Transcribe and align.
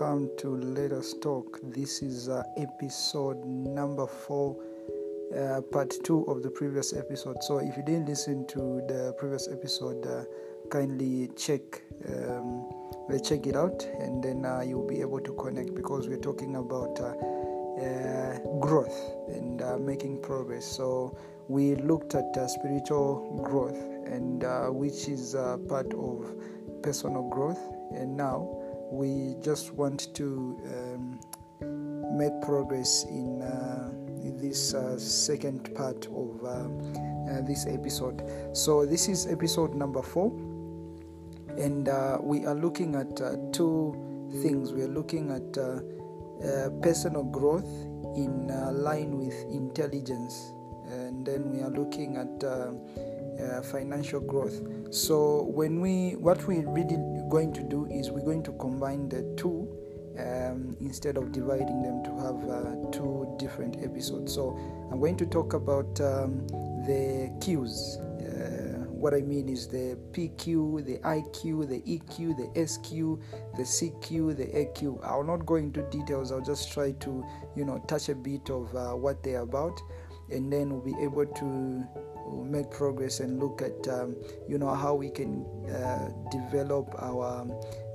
welcome 0.00 0.28
to 0.36 0.56
Let 0.56 0.90
Us 0.90 1.14
Talk. 1.22 1.60
This 1.62 2.02
is 2.02 2.28
uh, 2.28 2.42
episode 2.56 3.44
number 3.44 4.08
four, 4.08 4.56
uh, 5.32 5.60
part 5.60 5.94
two 6.02 6.24
of 6.24 6.42
the 6.42 6.50
previous 6.50 6.92
episode. 6.92 7.36
So, 7.44 7.58
if 7.58 7.76
you 7.76 7.84
didn't 7.84 8.08
listen 8.08 8.44
to 8.48 8.82
the 8.88 9.14
previous 9.18 9.46
episode, 9.46 10.04
uh, 10.04 10.24
kindly 10.68 11.30
check 11.36 11.80
um, 12.08 12.68
check 13.22 13.46
it 13.46 13.54
out, 13.54 13.86
and 14.00 14.20
then 14.20 14.44
uh, 14.44 14.64
you'll 14.66 14.84
be 14.84 15.00
able 15.00 15.20
to 15.20 15.32
connect 15.34 15.76
because 15.76 16.08
we're 16.08 16.16
talking 16.16 16.56
about 16.56 16.98
uh, 16.98 17.14
uh, 17.80 18.38
growth 18.58 18.98
and 19.28 19.62
making 19.86 20.20
progress. 20.22 20.66
So, 20.66 21.16
we 21.46 21.76
looked 21.76 22.16
at 22.16 22.34
spiritual 22.50 23.40
growth, 23.44 23.78
and 24.06 24.42
which 24.74 25.06
is 25.06 25.36
part 25.68 25.94
of 25.94 26.34
personal 26.82 27.28
growth, 27.28 27.60
and 27.92 28.16
now 28.16 28.63
we 28.94 29.34
just 29.42 29.72
want 29.72 30.14
to 30.14 30.56
um, 30.70 31.18
make 32.16 32.32
progress 32.42 33.04
in, 33.04 33.42
uh, 33.42 33.90
this 34.40 34.74
uh, 34.74 34.98
second 34.98 35.74
part 35.74 36.06
of 36.06 36.44
uh, 36.44 36.68
uh 37.30 37.40
this 37.42 37.66
episode. 37.66 38.22
So, 38.52 38.86
this 38.86 39.08
is 39.08 39.26
episode 39.26 39.74
number 39.74 40.02
four, 40.02 40.30
and 41.58 41.88
uh, 41.88 42.18
we 42.20 42.46
are 42.46 42.54
looking 42.54 42.94
at 42.94 43.20
uh, 43.20 43.36
two 43.52 43.94
things. 44.42 44.72
We 44.72 44.82
are 44.82 44.88
looking 44.88 45.30
at 45.30 45.52
personal 46.82 47.24
growth 47.24 47.68
in 48.16 48.48
line 48.82 49.18
with 49.18 49.34
intelligence, 49.50 50.52
and 50.88 51.26
then 51.26 51.50
we 51.50 51.62
are 51.62 51.70
looking 51.70 52.16
at 52.16 52.44
uh, 52.44 53.62
financial 53.62 54.20
growth. 54.20 54.60
So 54.90 55.42
when 55.42 55.80
we 55.80 56.12
what 56.12 56.46
we 56.46 56.60
really 56.60 56.96
going 57.28 57.52
to 57.54 57.62
do 57.62 57.86
is 57.86 58.10
we're 58.10 58.24
going 58.24 58.42
to 58.44 58.52
combine 58.52 59.08
the 59.08 59.22
two 59.36 59.68
um, 60.18 60.76
instead 60.80 61.16
of 61.16 61.32
dividing 61.32 61.82
them 61.82 62.02
to 62.04 62.10
have 62.18 62.48
uh, 62.48 62.90
two 62.92 63.34
different 63.38 63.82
episodes. 63.82 64.32
So 64.32 64.56
I'm 64.90 65.00
going 65.00 65.16
to 65.16 65.26
talk 65.26 65.54
about 65.54 66.00
um, 66.00 66.46
the 66.86 67.30
Qs. 67.40 68.00
Uh, 68.24 68.84
what 68.88 69.12
I 69.12 69.20
mean 69.20 69.48
is 69.48 69.68
the 69.68 69.98
PQ, 70.12 70.86
the 70.86 70.98
IQ, 70.98 71.68
the 71.68 71.80
EQ, 71.82 72.36
the 72.36 72.66
SQ, 72.66 72.88
the 73.56 73.62
CQ, 73.62 74.36
the 74.36 74.46
AQ. 74.46 75.04
I'll 75.04 75.24
not 75.24 75.44
go 75.44 75.56
into 75.56 75.82
details. 75.90 76.32
I'll 76.32 76.40
just 76.40 76.72
try 76.72 76.92
to, 76.92 77.24
you 77.54 77.64
know, 77.64 77.84
touch 77.86 78.08
a 78.08 78.14
bit 78.14 78.48
of 78.50 78.74
uh, 78.74 78.92
what 78.92 79.22
they're 79.22 79.42
about, 79.42 79.78
and 80.30 80.50
then 80.50 80.70
we'll 80.70 80.80
be 80.80 80.94
able 81.02 81.26
to 81.26 81.84
make 82.44 82.70
progress 82.70 83.20
and 83.20 83.38
look 83.38 83.62
at 83.62 83.88
um, 83.88 84.16
you 84.48 84.58
know 84.58 84.74
how 84.74 84.94
we 84.94 85.10
can 85.10 85.44
uh, 85.68 86.10
develop 86.30 86.94
our 86.98 87.46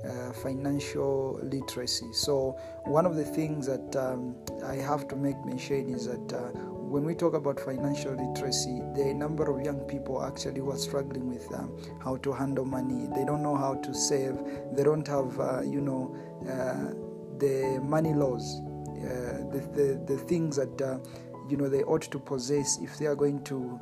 uh, 0.06 0.32
financial 0.32 1.38
literacy. 1.42 2.10
So 2.12 2.58
one 2.84 3.06
of 3.06 3.16
the 3.16 3.24
things 3.24 3.66
that 3.66 3.96
um, 3.96 4.36
I 4.64 4.76
have 4.76 5.08
to 5.08 5.16
make 5.16 5.36
mention 5.44 5.90
is 5.90 6.06
that 6.06 6.32
uh, 6.32 6.50
when 6.90 7.04
we 7.04 7.14
talk 7.14 7.34
about 7.34 7.60
financial 7.60 8.12
literacy, 8.12 8.80
a 8.96 9.14
number 9.14 9.48
of 9.48 9.64
young 9.64 9.80
people 9.80 10.24
actually 10.24 10.60
who 10.60 10.70
are 10.72 10.78
struggling 10.78 11.28
with 11.28 11.52
um, 11.54 11.76
how 12.02 12.16
to 12.16 12.32
handle 12.32 12.64
money. 12.64 13.08
They 13.14 13.24
don't 13.24 13.42
know 13.42 13.56
how 13.56 13.74
to 13.74 13.94
save. 13.94 14.36
They 14.72 14.82
don't 14.82 15.06
have 15.06 15.38
uh, 15.38 15.62
you 15.62 15.80
know 15.80 16.16
uh, 16.48 16.94
the 17.38 17.80
money 17.82 18.14
laws, 18.14 18.60
uh, 18.60 19.50
the, 19.52 19.70
the 19.74 20.14
the 20.14 20.18
things 20.18 20.56
that 20.56 21.00
you 21.48 21.56
know 21.56 21.68
they 21.68 21.82
ought 21.82 22.02
to 22.02 22.18
possess 22.18 22.78
if 22.80 22.98
they 22.98 23.06
are 23.06 23.16
going 23.16 23.42
to 23.44 23.80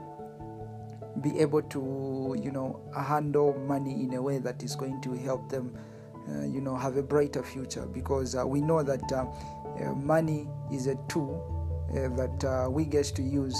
be 1.22 1.38
able 1.38 1.62
to 1.62 2.36
you 2.42 2.50
know 2.50 2.80
handle 2.96 3.54
money 3.66 4.02
in 4.02 4.14
a 4.14 4.22
way 4.22 4.38
that 4.38 4.62
is 4.62 4.76
going 4.76 5.00
to 5.02 5.12
help 5.14 5.48
them 5.48 5.76
uh, 6.28 6.44
you 6.44 6.60
know 6.60 6.76
have 6.76 6.96
a 6.96 7.02
brighter 7.02 7.42
future. 7.42 7.86
Because 7.86 8.34
uh, 8.34 8.46
we 8.46 8.60
know 8.60 8.82
that 8.82 9.12
uh, 9.12 9.26
uh 9.80 9.94
money 9.94 10.48
is 10.72 10.86
a 10.86 10.96
tool 11.08 11.42
uh, 11.90 12.14
that 12.16 12.44
uh, 12.44 12.70
we 12.70 12.84
get 12.84 13.04
to 13.06 13.22
use 13.22 13.56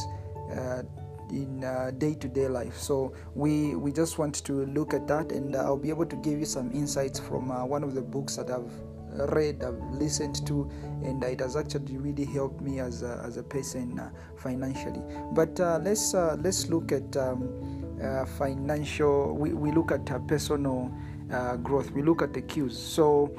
in 1.31 1.61
day-to-day 1.99 2.49
life. 2.49 2.77
So 2.79 3.13
we 3.35 3.75
we 3.75 3.93
just 3.93 4.19
want 4.19 4.35
to 4.45 4.65
look 4.67 4.95
at 4.95 5.07
that 5.09 5.31
and 5.31 5.55
i'll 5.55 5.77
be 5.77 5.91
able 5.91 6.07
to 6.07 6.17
give 6.17 6.39
you 6.39 6.47
some 6.47 6.71
insights 6.73 7.19
from 7.21 7.51
one 7.69 7.85
of 7.85 7.95
the 7.95 8.01
books 8.01 8.37
that 8.37 8.51
i've 8.51 8.73
read, 9.29 9.63
I've 9.63 9.81
listened 9.93 10.47
to, 10.47 10.71
and 11.03 11.23
it 11.25 11.41
has 11.41 11.57
actually 11.57 11.97
really 11.99 12.25
helped 12.25 12.61
me 12.61 12.81
as 12.81 13.03
a, 13.03 13.23
as 13.25 13.37
a 13.37 13.43
person 13.43 13.99
uh, 13.99 14.11
financially. 14.37 15.03
But 15.33 15.59
uh, 15.61 15.81
let's 15.83 16.15
uh, 16.15 16.37
let's 16.41 16.69
look 16.69 16.93
at 16.93 17.17
um, 17.17 17.49
financial. 18.39 19.35
We, 19.37 19.53
we 19.53 19.73
look 19.73 19.93
at 19.93 20.07
personal 20.27 20.93
growth. 21.63 21.91
We 21.91 22.03
look 22.03 22.23
at 22.23 22.33
the 22.33 22.43
cues. 22.43 22.79
So 22.79 23.33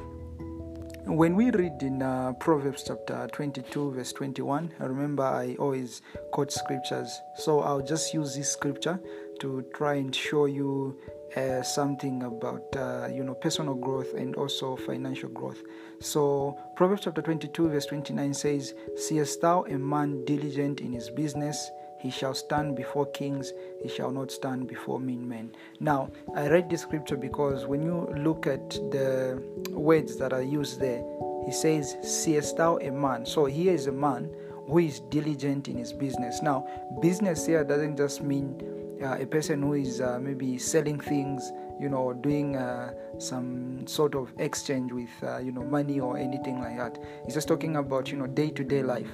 when 1.09 1.35
we 1.35 1.50
read 1.50 1.81
in 1.81 2.03
uh, 2.03 2.34
Proverbs 2.34 2.84
chapter 2.85 3.28
22, 3.31 3.94
verse 3.94 4.13
21, 4.13 4.72
I 4.79 4.84
remember 4.84 5.24
I 5.24 5.56
always 5.56 6.02
quote 6.31 6.52
scriptures. 6.52 7.19
So 7.35 7.62
I'll 7.62 7.81
just 7.81 8.13
use 8.13 8.35
this 8.35 8.52
scripture 8.52 9.00
to 9.40 9.66
try 9.74 9.96
and 9.96 10.13
show 10.13 10.46
you 10.46 11.00
uh, 11.35 11.62
something 11.62 12.23
about 12.23 12.75
uh, 12.75 13.07
you 13.12 13.23
know 13.23 13.34
personal 13.34 13.75
growth 13.75 14.13
and 14.13 14.35
also 14.35 14.75
financial 14.75 15.29
growth. 15.29 15.62
So 16.00 16.57
Proverbs 16.75 17.01
chapter 17.03 17.22
22 17.22 17.69
verse 17.69 17.85
29 17.85 18.34
says, 18.34 18.73
"Seest 18.95 19.41
thou 19.41 19.63
a 19.66 19.78
man 19.78 20.25
diligent 20.25 20.81
in 20.81 20.94
his 20.94 21.09
business? 21.09 21.72
He 22.00 22.09
shall 22.09 22.34
stand 22.34 22.75
before 22.75 23.06
kings; 23.07 23.53
he 23.81 23.90
shall 23.90 24.12
not 24.12 24.31
stand 24.31 24.67
before 24.67 25.00
mean 25.00 25.28
men." 25.28 25.51
Now 25.79 26.09
I 26.35 26.47
read 26.47 26.69
this 26.69 26.81
scripture 26.81 27.17
because 27.17 27.66
when 27.66 27.84
you 27.84 28.07
look 28.17 28.47
at 28.47 28.69
the 28.69 29.44
words 29.72 30.17
that 30.17 30.34
are 30.34 30.41
used 30.41 30.79
there, 30.79 31.03
he 31.46 31.51
says, 31.51 31.96
"Seest 32.01 32.57
thou 32.57 32.78
a 32.78 32.91
man?" 32.91 33.25
So 33.25 33.46
here 33.46 33.73
is 33.73 33.88
a 33.88 33.91
man 33.91 34.29
who 34.67 34.78
is 34.79 35.00
diligent 35.09 35.67
in 35.67 35.78
his 35.78 35.91
business. 35.91 36.41
Now 36.41 36.67
business 37.01 37.46
here 37.46 37.63
doesn't 37.63 37.97
just 37.97 38.22
mean 38.22 38.78
uh, 39.03 39.17
a 39.19 39.25
person 39.25 39.61
who 39.61 39.73
is 39.73 40.01
uh, 40.01 40.19
maybe 40.21 40.57
selling 40.57 40.99
things 40.99 41.51
you 41.79 41.89
know 41.89 42.13
doing 42.13 42.55
uh, 42.55 42.93
some 43.17 43.87
sort 43.87 44.15
of 44.15 44.31
exchange 44.37 44.91
with 44.91 45.09
uh, 45.23 45.37
you 45.37 45.51
know 45.51 45.63
money 45.63 45.99
or 45.99 46.17
anything 46.17 46.59
like 46.59 46.77
that. 46.77 47.01
He's 47.25 47.33
just 47.33 47.47
talking 47.47 47.77
about 47.77 48.11
you 48.11 48.17
know 48.17 48.27
day-to-day 48.27 48.83
life. 48.83 49.09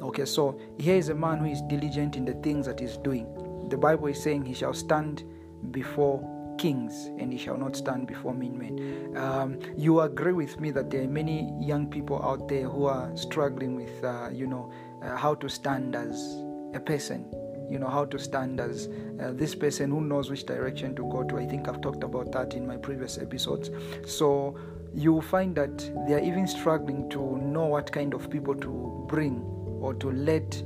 Okay 0.00 0.24
so 0.24 0.58
here 0.78 0.96
is 0.96 1.08
a 1.08 1.14
man 1.14 1.38
who 1.38 1.46
is 1.46 1.60
diligent 1.68 2.16
in 2.16 2.24
the 2.24 2.34
things 2.34 2.66
that 2.66 2.80
he's 2.80 2.96
doing. 2.96 3.26
The 3.70 3.76
bible 3.76 4.06
is 4.06 4.22
saying 4.22 4.44
he 4.44 4.54
shall 4.54 4.74
stand 4.74 5.24
before 5.70 6.32
kings 6.58 7.06
and 7.18 7.30
he 7.32 7.38
shall 7.38 7.58
not 7.58 7.76
stand 7.76 8.06
before 8.06 8.32
mean 8.32 8.56
men. 8.58 9.16
Um, 9.16 9.58
you 9.76 10.00
agree 10.00 10.32
with 10.32 10.58
me 10.58 10.70
that 10.70 10.90
there 10.90 11.02
are 11.02 11.08
many 11.08 11.52
young 11.60 11.86
people 11.86 12.22
out 12.22 12.48
there 12.48 12.68
who 12.68 12.86
are 12.86 13.14
struggling 13.16 13.76
with 13.76 14.02
uh, 14.04 14.30
you 14.32 14.46
know 14.46 14.72
uh, 15.02 15.16
how 15.16 15.34
to 15.34 15.48
stand 15.48 15.94
as 15.94 16.42
a 16.74 16.80
person 16.80 17.24
you 17.70 17.78
know 17.78 17.88
how 17.88 18.04
to 18.04 18.18
stand 18.18 18.60
as 18.60 18.88
uh, 19.20 19.32
this 19.32 19.54
person 19.54 19.90
who 19.90 20.00
knows 20.00 20.30
which 20.30 20.44
direction 20.46 20.94
to 20.96 21.02
go 21.10 21.22
to. 21.24 21.38
I 21.38 21.46
think 21.46 21.68
i've 21.68 21.80
talked 21.80 22.04
about 22.04 22.32
that 22.32 22.54
in 22.54 22.66
my 22.66 22.76
previous 22.76 23.18
episodes. 23.18 23.70
So 24.06 24.56
you 24.94 25.20
find 25.20 25.54
that 25.56 25.78
they 26.06 26.14
are 26.14 26.20
even 26.20 26.46
struggling 26.46 27.08
to 27.10 27.36
know 27.38 27.66
what 27.66 27.92
kind 27.92 28.14
of 28.14 28.30
people 28.30 28.54
to 28.54 29.06
bring 29.08 29.42
or 29.80 29.94
to 29.94 30.10
let 30.10 30.62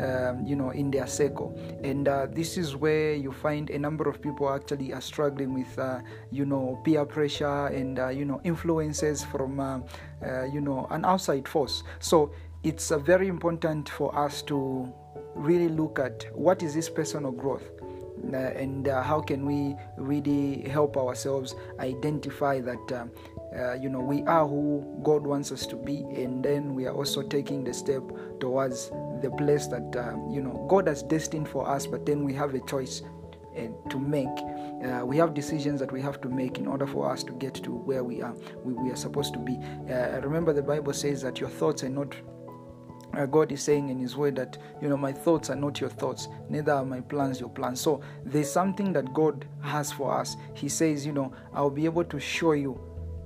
um, 0.00 0.46
you 0.46 0.56
know 0.56 0.70
in 0.70 0.90
their 0.90 1.06
circle. 1.06 1.58
And 1.82 2.08
uh, 2.08 2.26
this 2.30 2.56
is 2.56 2.76
where 2.76 3.14
you 3.14 3.32
find 3.32 3.70
a 3.70 3.78
number 3.78 4.08
of 4.08 4.20
people 4.20 4.50
actually 4.50 4.92
are 4.92 5.00
struggling 5.00 5.54
with 5.54 5.78
uh, 5.78 6.00
you 6.30 6.46
know 6.46 6.80
peer 6.84 7.04
pressure 7.04 7.66
and 7.66 7.98
uh, 7.98 8.08
you 8.08 8.24
know 8.24 8.40
influences 8.44 9.24
from 9.24 9.60
uh, 9.60 9.80
uh, 10.24 10.44
you 10.44 10.60
know 10.60 10.86
an 10.90 11.04
outside 11.04 11.46
force. 11.46 11.82
So 11.98 12.32
it's 12.62 12.90
uh, 12.90 12.98
very 12.98 13.28
important 13.28 13.88
for 13.88 14.16
us 14.16 14.42
to 14.42 14.92
really 15.34 15.68
look 15.68 15.98
at 15.98 16.26
what 16.34 16.62
is 16.62 16.74
this 16.74 16.88
personal 16.88 17.30
growth 17.30 17.70
uh, 18.32 18.36
and 18.36 18.88
uh, 18.88 19.02
how 19.02 19.20
can 19.20 19.46
we 19.46 19.74
really 19.96 20.68
help 20.68 20.96
ourselves 20.96 21.54
identify 21.78 22.60
that 22.60 22.92
uh, 22.92 23.06
uh, 23.56 23.74
you 23.74 23.88
know 23.88 24.00
we 24.00 24.22
are 24.24 24.46
who 24.46 24.84
god 25.02 25.26
wants 25.26 25.50
us 25.50 25.66
to 25.66 25.76
be 25.76 26.04
and 26.14 26.44
then 26.44 26.74
we 26.74 26.86
are 26.86 26.94
also 26.94 27.22
taking 27.22 27.64
the 27.64 27.72
step 27.72 28.02
towards 28.38 28.90
the 29.22 29.30
place 29.38 29.66
that 29.66 29.96
uh, 29.96 30.14
you 30.30 30.42
know 30.42 30.66
god 30.68 30.86
has 30.86 31.02
destined 31.02 31.48
for 31.48 31.68
us 31.68 31.86
but 31.86 32.04
then 32.06 32.24
we 32.24 32.32
have 32.34 32.54
a 32.54 32.60
choice 32.60 33.02
uh, 33.56 33.66
to 33.88 33.98
make. 33.98 34.28
We 35.04 35.16
have 35.18 35.34
decisions 35.34 35.80
that 35.80 35.92
we 35.92 36.00
have 36.00 36.20
to 36.22 36.28
make 36.28 36.58
in 36.58 36.66
order 36.66 36.86
for 36.86 37.10
us 37.10 37.22
to 37.24 37.32
get 37.32 37.54
to 37.54 37.70
where 37.70 38.02
we 38.02 38.22
are 38.22 38.34
we, 38.64 38.72
we 38.74 38.90
are 38.90 38.96
supposed 38.96 39.34
to 39.34 39.38
be. 39.38 39.58
Remember 40.22 40.52
the 40.54 40.62
bible 40.62 40.94
says 40.94 41.20
that 41.22 41.38
your 41.38 41.50
thoughts 41.50 41.82
are 41.84 41.90
not 41.90 42.14
uh, 43.14 43.26
God 43.26 43.52
is 43.52 43.62
saying 43.62 43.88
in 43.88 43.98
His 43.98 44.16
Word 44.16 44.36
that 44.36 44.58
you 44.80 44.88
know 44.88 44.96
my 44.96 45.12
thoughts 45.12 45.50
are 45.50 45.56
not 45.56 45.80
your 45.80 45.90
thoughts, 45.90 46.28
neither 46.48 46.72
are 46.72 46.84
my 46.84 47.00
plans 47.00 47.40
your 47.40 47.50
plans. 47.50 47.80
So 47.80 48.00
there's 48.24 48.50
something 48.50 48.92
that 48.92 49.12
God 49.12 49.44
has 49.62 49.92
for 49.92 50.16
us. 50.16 50.36
He 50.54 50.68
says, 50.68 51.04
you 51.06 51.12
know, 51.12 51.32
I'll 51.52 51.70
be 51.70 51.84
able 51.84 52.04
to 52.04 52.20
show 52.20 52.52
you, 52.52 52.80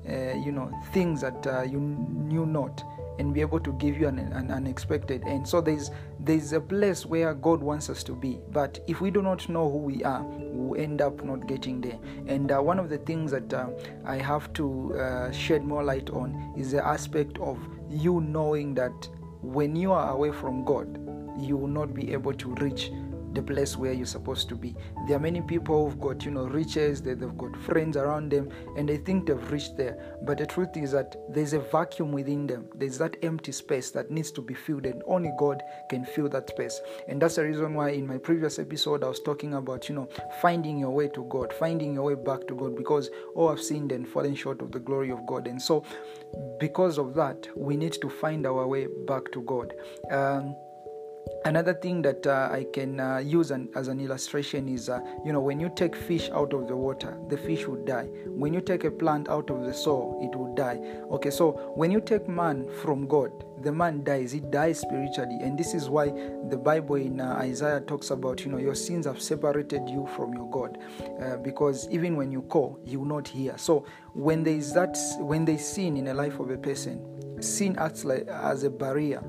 uh, 0.09 0.35
you 0.35 0.53
know, 0.53 0.73
things 0.93 1.21
that 1.21 1.47
uh, 1.47 1.63
you 1.63 1.81
knew 1.81 2.47
not, 2.47 2.83
and 3.19 3.33
be 3.35 3.41
able 3.41 3.61
to 3.61 3.73
give 3.75 3.99
you 3.99 4.09
an, 4.09 4.19
an 4.19 4.51
unexpected 4.51 5.23
end. 5.27 5.47
So 5.47 5.61
there's 5.61 5.91
there's 6.21 6.53
a 6.53 6.61
place 6.61 7.05
where 7.05 7.35
God 7.35 7.61
wants 7.61 7.91
us 7.91 8.03
to 8.05 8.13
be, 8.13 8.41
but 8.53 8.79
if 8.87 9.01
we 9.01 9.11
do 9.11 9.21
not 9.21 9.49
know 9.49 9.71
who 9.71 9.79
we 9.79 10.03
are, 10.05 10.23
we'll 10.25 10.81
end 10.81 11.03
up 11.03 11.23
not 11.23 11.47
getting 11.47 11.81
there. 11.81 11.99
And 12.27 12.51
uh, 12.51 12.61
one 12.61 12.79
of 12.79 12.89
the 12.89 12.99
things 12.99 13.31
that 13.33 13.53
uh, 13.53 13.69
I 14.07 14.17
have 14.17 14.53
to 14.55 14.95
uh, 14.99 15.33
shed 15.33 15.65
more 15.65 15.85
light 15.85 16.11
on 16.11 16.55
is 16.57 16.73
the 16.73 16.85
aspect 16.85 17.39
of 17.39 17.59
you 17.91 18.21
knowing 18.21 18.75
that 18.75 19.09
when 19.44 19.76
you 19.76 19.93
are 19.93 20.11
away 20.11 20.32
from 20.32 20.64
God, 20.64 20.99
you 21.38 21.56
will 21.56 21.69
not 21.69 21.93
be 21.93 22.12
able 22.12 22.32
to 22.32 22.55
reach 22.55 22.91
the 23.35 23.43
place 23.43 23.77
where 23.77 23.93
you're 23.93 24.07
supposed 24.07 24.49
to 24.49 24.55
be. 24.55 24.75
There 25.07 25.17
are 25.17 25.21
many 25.21 25.43
people 25.43 25.89
who've 25.89 26.01
got, 26.01 26.25
you 26.25 26.31
know, 26.31 26.45
riches, 26.45 27.03
they, 27.03 27.15
they've 27.15 27.37
got 27.37 27.57
friends 27.57 27.97
around 27.97 28.31
them, 28.31 28.49
and 28.77 28.89
they 28.89 28.99
think 28.99 29.27
they've 29.27 29.51
reached 29.51 29.77
there. 29.77 30.17
But 30.23 30.39
the 30.39 30.47
truth 30.47 30.77
is 30.77 30.93
that 30.93 31.17
there's 31.29 31.53
a 31.53 31.61
vacuum 31.61 32.13
within 32.13 32.47
them. 32.47 32.69
There's 32.75 32.99
that 32.99 33.17
empty 33.23 33.53
space 33.53 33.91
that 33.93 34.11
needs 34.11 34.31
to 34.33 34.43
be 34.43 34.55
filled, 34.55 34.87
and 34.87 35.03
only 35.07 35.33
God 35.39 35.63
can 35.91 36.05
fill 36.05 36.29
that 36.31 36.51
space. 36.51 36.81
And 37.09 37.21
that's 37.21 37.37
the 37.37 37.45
reason 37.45 37.75
why 37.75 37.91
in 37.91 38.07
my 38.07 38.19
previous 38.19 38.59
episode 38.59 39.05
I 39.05 39.09
was 39.09 39.21
talking 39.21 39.55
about, 39.55 39.89
you 39.89 39.95
know, 39.95 40.09
finding 40.41 40.79
your 40.79 40.91
way 40.91 41.09
to 41.09 41.25
God, 41.25 41.53
finding 41.53 41.95
your 41.95 42.05
way 42.05 42.15
back 42.15 42.47
to 42.49 42.55
God, 42.55 42.77
because 42.77 43.11
all 43.35 43.51
have 43.51 43.61
sinned 43.61 43.93
and 43.93 44.09
fallen 44.09 44.35
short 44.35 44.63
of 44.63 44.73
the 44.73 44.81
glory 44.81 45.11
of 45.11 45.27
God. 45.27 45.47
And 45.47 45.61
so, 45.61 45.85
because 46.59 46.99
of 46.99 47.15
that, 47.15 47.49
we 47.57 47.77
need 47.77 47.95
to 48.01 48.09
find 48.09 48.47
our 48.47 48.67
way 48.67 48.87
back 49.07 49.31
to 49.33 49.43
God. 49.43 49.75
Um, 50.11 50.57
another 51.44 51.75
thing 51.75 52.02
that 52.02 52.26
uh, 52.26 52.49
i 52.50 52.64
can 52.73 53.00
uh, 53.00 53.19
use 53.19 53.50
an, 53.50 53.69
as 53.75 53.88
an 53.88 54.00
illustration 54.00 54.69
is 54.69 54.88
uh, 54.88 55.00
you 55.25 55.32
know 55.32 55.41
when 55.41 55.61
you 55.61 55.70
take 55.75 55.94
fish 55.94 56.31
out 56.31 56.52
of 56.52 56.69
the 56.69 56.76
water 56.76 57.19
the 57.29 57.37
fish 57.37 57.67
would 57.67 57.85
die. 57.85 58.06
When 58.26 58.52
you 58.52 58.61
take 58.61 58.85
a 58.85 58.91
plant 58.91 59.29
out 59.29 59.50
of 59.50 59.64
the 59.64 59.73
soil 59.73 60.19
it 60.23 60.37
would 60.37 60.55
die. 60.56 60.76
Okay 61.11 61.31
so 61.31 61.73
when 61.75 61.91
you 61.91 62.00
take 62.00 62.29
man 62.29 62.69
from 62.82 63.06
god 63.06 63.32
the 63.62 63.73
man 63.73 64.05
dies. 64.05 64.32
He 64.32 64.41
dies 64.41 64.81
spiritually. 64.81 65.38
And 65.41 65.58
this 65.58 65.73
is 65.73 65.88
why 65.88 66.08
the 66.50 66.56
bible 66.56 66.96
in 66.96 67.20
uh, 67.20 67.35
isaiah 67.35 67.81
talks 67.81 68.11
about 68.11 68.44
you 68.44 68.50
know 68.50 68.58
your 68.58 68.75
sins 68.75 69.06
have 69.06 69.20
separated 69.20 69.88
you 69.88 70.08
from 70.14 70.35
your 70.35 70.50
god 70.50 70.79
uh, 71.23 71.37
because 71.38 71.88
even 71.90 72.17
when 72.17 72.31
you 72.31 72.43
call 72.43 72.79
you 72.85 73.00
will 73.00 73.06
not 73.06 73.29
hear. 73.29 73.56
So 73.56 73.87
when 74.12 74.44
there 74.44 74.55
is 74.55 74.73
that 74.75 74.97
when 75.19 75.44
there 75.44 75.55
is 75.55 75.67
sin 75.67 75.97
in 75.97 76.05
the 76.05 76.14
life 76.14 76.40
of 76.40 76.50
a 76.50 76.58
person 76.58 77.43
sin 77.43 77.76
acts 77.79 78.05
like 78.05 78.26
as 78.29 78.64
a 78.64 78.70
barrier 78.70 79.23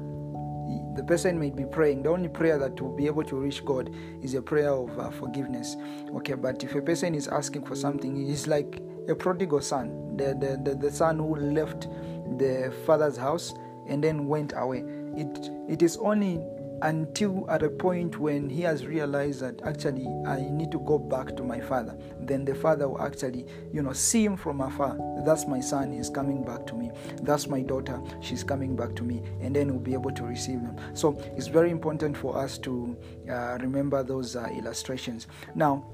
the 0.95 1.03
person 1.03 1.39
may 1.39 1.49
be 1.49 1.65
praying 1.65 2.03
the 2.03 2.09
only 2.09 2.29
prayer 2.29 2.57
that 2.57 2.79
will 2.81 2.95
be 2.95 3.05
able 3.05 3.23
to 3.23 3.35
reach 3.35 3.63
god 3.65 3.93
is 4.21 4.33
a 4.33 4.41
prayer 4.41 4.71
of 4.71 4.97
uh, 4.99 5.09
forgiveness. 5.11 5.75
Okay 6.15 6.33
but 6.33 6.63
if 6.63 6.75
a 6.75 6.81
person 6.81 7.13
is 7.15 7.27
asking 7.27 7.65
for 7.65 7.75
something 7.75 8.29
it's 8.29 8.47
like 8.47 8.81
a 9.07 9.15
prodigal 9.15 9.61
son 9.61 10.17
the, 10.17 10.35
the, 10.39 10.59
the, 10.63 10.75
the 10.77 10.91
son 10.91 11.17
who 11.17 11.35
left 11.35 11.87
the 12.37 12.73
father's 12.85 13.17
house 13.17 13.53
and 13.87 14.03
then 14.03 14.27
went 14.27 14.53
away. 14.55 14.83
It 15.15 15.51
it 15.69 15.81
is 15.81 15.97
only 15.97 16.41
until 16.85 17.49
at 17.49 17.63
a 17.63 17.69
point 17.69 18.19
when 18.19 18.47
he 18.47 18.61
has 18.61 18.85
realized 18.85 19.41
that 19.41 19.59
actually 19.63 20.07
I 20.27 20.47
need 20.51 20.71
to 20.71 20.79
go 20.79 20.99
back 20.99 21.35
to 21.35 21.43
my 21.43 21.59
father. 21.59 21.97
Then 22.19 22.45
the 22.45 22.53
father 22.53 22.87
will 22.87 23.01
actually, 23.01 23.47
you 23.73 23.81
know, 23.81 23.91
see 23.91 24.23
him 24.23 24.37
from 24.37 24.61
afar. 24.61 24.95
That's 25.25 25.47
my 25.47 25.59
son, 25.59 25.91
he's 25.91 26.11
coming 26.11 26.43
back 26.43 26.67
to 26.67 26.75
me. 26.75 26.91
That's 27.23 27.47
my 27.47 27.61
daughter, 27.61 27.99
she's 28.21 28.43
coming 28.43 28.75
back 28.75 28.95
to 28.97 29.03
me. 29.03 29.23
And 29.41 29.55
then 29.55 29.69
we'll 29.69 29.79
be 29.79 29.93
able 29.93 30.11
to 30.11 30.23
receive 30.23 30.61
them. 30.61 30.77
So 30.93 31.19
it's 31.35 31.47
very 31.47 31.71
important 31.71 32.15
for 32.15 32.37
us 32.37 32.59
to 32.59 32.95
uh, 33.31 33.57
remember 33.61 34.03
those 34.03 34.35
uh, 34.35 34.47
illustrations. 34.55 35.25
Now, 35.55 35.87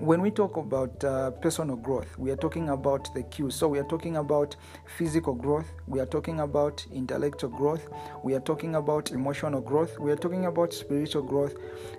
when 0.00 0.20
we 0.20 0.30
talk 0.30 0.56
about 0.56 1.02
uh, 1.04 1.30
personal 1.30 1.76
growth, 1.76 2.18
we 2.18 2.30
are 2.30 2.36
talking 2.36 2.68
about 2.68 3.12
the 3.14 3.22
cues. 3.24 3.54
So, 3.54 3.68
we 3.68 3.78
are 3.78 3.84
talking 3.84 4.16
about 4.16 4.56
physical 4.96 5.34
growth, 5.34 5.66
we 5.86 6.00
are 6.00 6.06
talking 6.06 6.40
about 6.40 6.84
intellectual 6.92 7.50
growth, 7.50 7.88
we 8.22 8.34
are 8.34 8.40
talking 8.40 8.74
about 8.74 9.10
emotional 9.12 9.60
growth, 9.60 9.98
we 9.98 10.12
are 10.12 10.16
talking 10.16 10.46
about 10.46 10.72
spiritual 10.72 11.22
growth, 11.22 11.54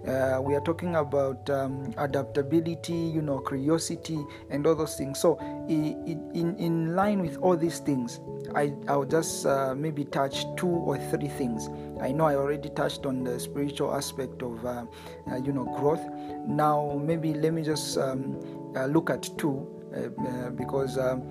uh, 0.08 0.40
we 0.42 0.56
are 0.56 0.62
talking 0.62 0.96
about 0.96 1.50
um, 1.50 1.94
adaptability, 1.98 2.94
you 2.94 3.22
know, 3.22 3.40
curiosity, 3.40 4.20
and 4.50 4.66
all 4.68 4.76
those 4.76 4.96
things. 4.96 5.20
So, 5.20 5.38
in, 5.68 6.32
in, 6.34 6.56
in 6.58 6.96
line 6.96 7.22
with 7.22 7.38
all 7.38 7.58
these 7.58 7.80
things, 7.80 8.20
I, 8.56 8.74
I'll 8.88 9.06
just 9.06 9.46
uh, 9.46 9.74
maybe 9.76 10.06
touch 10.06 10.46
two 10.56 10.68
or 10.68 10.98
three 11.10 11.28
things. 11.28 11.70
I 12.02 12.12
know 12.12 12.26
I 12.26 12.36
already 12.36 12.70
touched 12.70 13.06
on 13.06 13.24
the 13.24 13.40
spiritual 13.40 13.94
aspect 13.94 14.42
of, 14.42 14.66
uh, 14.66 14.86
uh, 15.32 15.36
you 15.38 15.52
know, 15.52 15.66
growth. 15.80 16.04
Now, 16.48 17.00
maybe 17.04 17.34
let 17.34 17.54
me 17.54 17.64
just 17.64 17.98
um, 17.98 18.74
uh, 18.76 18.86
look 18.86 19.10
at 19.10 19.30
two 19.38 19.68
uh, 19.96 20.22
uh, 20.22 20.50
because 20.52 20.98
um, 20.98 21.24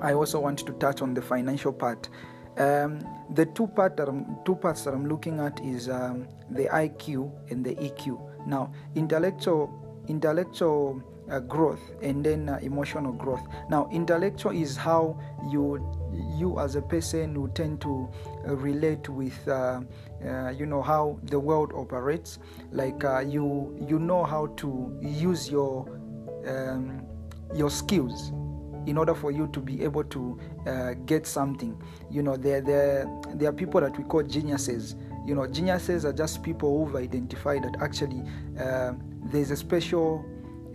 I 0.00 0.14
also 0.14 0.40
want 0.40 0.58
to 0.60 0.72
touch 0.74 1.02
on 1.02 1.14
the 1.14 1.22
financial 1.22 1.72
part. 1.72 2.08
Um, 2.56 3.00
the 3.34 3.46
two 3.46 3.66
part 3.68 3.96
that 3.96 4.08
I'm, 4.08 4.36
two 4.44 4.56
parts 4.56 4.84
that 4.84 4.94
I'm 4.94 5.08
looking 5.08 5.40
at 5.40 5.60
is 5.64 5.88
um, 5.88 6.28
the 6.50 6.64
IQ 6.64 7.32
and 7.50 7.64
the 7.64 7.74
EQ. 7.76 8.46
Now, 8.46 8.72
intellectual 8.94 9.86
intellectual 10.08 11.02
uh, 11.30 11.40
growth 11.40 11.80
and 12.02 12.24
then 12.24 12.48
uh, 12.48 12.58
emotional 12.62 13.12
growth. 13.12 13.42
Now, 13.68 13.88
intellectual 13.92 14.52
is 14.52 14.76
how 14.76 15.18
you 15.50 15.80
you 16.36 16.58
as 16.58 16.74
a 16.74 16.82
person 16.82 17.34
who 17.34 17.48
tend 17.48 17.80
to 17.82 18.08
uh, 18.46 18.56
relate 18.56 19.08
with 19.08 19.46
uh, 19.48 19.80
uh, 20.26 20.50
you 20.50 20.66
know 20.66 20.82
how 20.82 21.18
the 21.24 21.38
world 21.38 21.72
operates. 21.74 22.38
Like 22.72 23.04
uh, 23.04 23.20
you 23.20 23.76
you 23.88 23.98
know 23.98 24.24
how 24.24 24.48
to 24.58 24.98
use 25.00 25.50
your 25.50 25.88
um, 26.46 27.02
your 27.54 27.70
skills 27.70 28.32
in 28.86 28.96
order 28.96 29.14
for 29.14 29.30
you 29.30 29.46
to 29.52 29.60
be 29.60 29.84
able 29.84 30.04
to 30.04 30.38
get 31.04 31.26
something. 31.26 31.80
You 32.10 32.22
know, 32.22 32.36
there, 32.36 32.62
there, 32.62 33.06
there 33.34 33.50
are 33.50 33.52
people 33.52 33.80
that 33.82 33.96
we 33.98 34.04
call 34.04 34.22
geniuses. 34.22 34.96
You 35.26 35.34
know, 35.34 35.46
geniuses 35.46 36.06
are 36.06 36.14
just 36.14 36.42
people 36.42 36.86
who've 36.86 36.96
identified 36.96 37.64
that 37.64 37.76
actually 37.82 38.22
there's 39.30 39.50
a 39.50 39.56
special 39.56 40.24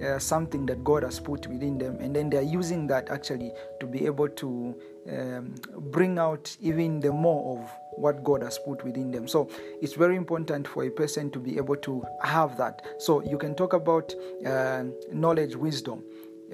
uh, 0.03 0.19
something 0.19 0.65
that 0.65 0.83
God 0.83 1.03
has 1.03 1.19
put 1.19 1.47
within 1.47 1.77
them, 1.77 1.97
and 1.99 2.15
then 2.15 2.29
they're 2.29 2.41
using 2.41 2.87
that 2.87 3.09
actually 3.09 3.51
to 3.79 3.85
be 3.85 4.05
able 4.05 4.29
to 4.29 4.75
um, 5.11 5.55
bring 5.91 6.17
out 6.17 6.55
even 6.61 6.99
the 6.99 7.11
more 7.11 7.57
of 7.57 7.69
what 7.97 8.23
God 8.23 8.41
has 8.43 8.57
put 8.59 8.83
within 8.83 9.11
them. 9.11 9.27
So 9.27 9.49
it's 9.81 9.93
very 9.93 10.15
important 10.15 10.67
for 10.67 10.83
a 10.83 10.89
person 10.89 11.31
to 11.31 11.39
be 11.39 11.57
able 11.57 11.77
to 11.77 12.05
have 12.23 12.57
that. 12.57 12.81
So 12.99 13.21
you 13.21 13.37
can 13.37 13.55
talk 13.55 13.73
about 13.73 14.13
uh, 14.45 14.83
knowledge, 15.11 15.55
wisdom. 15.55 16.03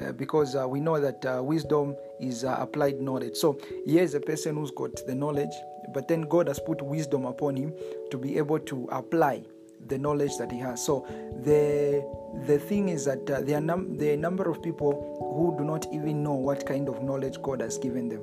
Uh, 0.02 0.14
because 0.14 0.56
uh, 0.56 0.66
we 0.66 0.80
know 0.80 1.02
that 1.02 1.26
uh, 1.26 1.44
wisdom 1.44 1.98
is 2.22 2.46
uh, 2.46 2.56
applied 2.60 3.02
knowledge. 3.02 3.36
So, 3.36 3.60
here 3.86 4.02
is 4.02 4.16
a 4.16 4.22
person 4.22 4.56
who's 4.56 4.72
got 4.72 5.06
the 5.06 5.14
knowledge, 5.14 5.52
but 5.94 6.08
then 6.08 6.22
God 6.22 6.48
has 6.48 6.62
put 6.62 6.82
wisdom 6.82 7.26
upon 7.26 7.58
him 7.58 7.74
to 8.10 8.18
be 8.18 8.38
able 8.38 8.60
to 8.60 8.88
apply 8.90 9.44
the 9.88 9.98
knowledge 9.98 10.38
that 10.38 10.52
he 10.52 10.60
has. 10.60 10.84
So, 10.84 11.06
the 11.44 12.06
the 12.46 12.60
thing 12.60 12.90
is 12.90 13.06
that 13.06 13.30
uh, 13.30 13.42
there, 13.42 13.58
are 13.58 13.62
num- 13.62 13.98
a 14.00 14.16
number 14.16 14.50
of 14.50 14.62
people 14.64 14.92
who 15.36 15.58
do 15.58 15.64
not 15.64 15.86
even 15.94 16.24
know 16.24 16.34
what 16.34 16.66
kind 16.66 16.88
of 16.88 17.04
knowledge 17.04 17.42
God 17.42 17.62
has 17.62 17.78
given 17.78 18.10
them, 18.10 18.22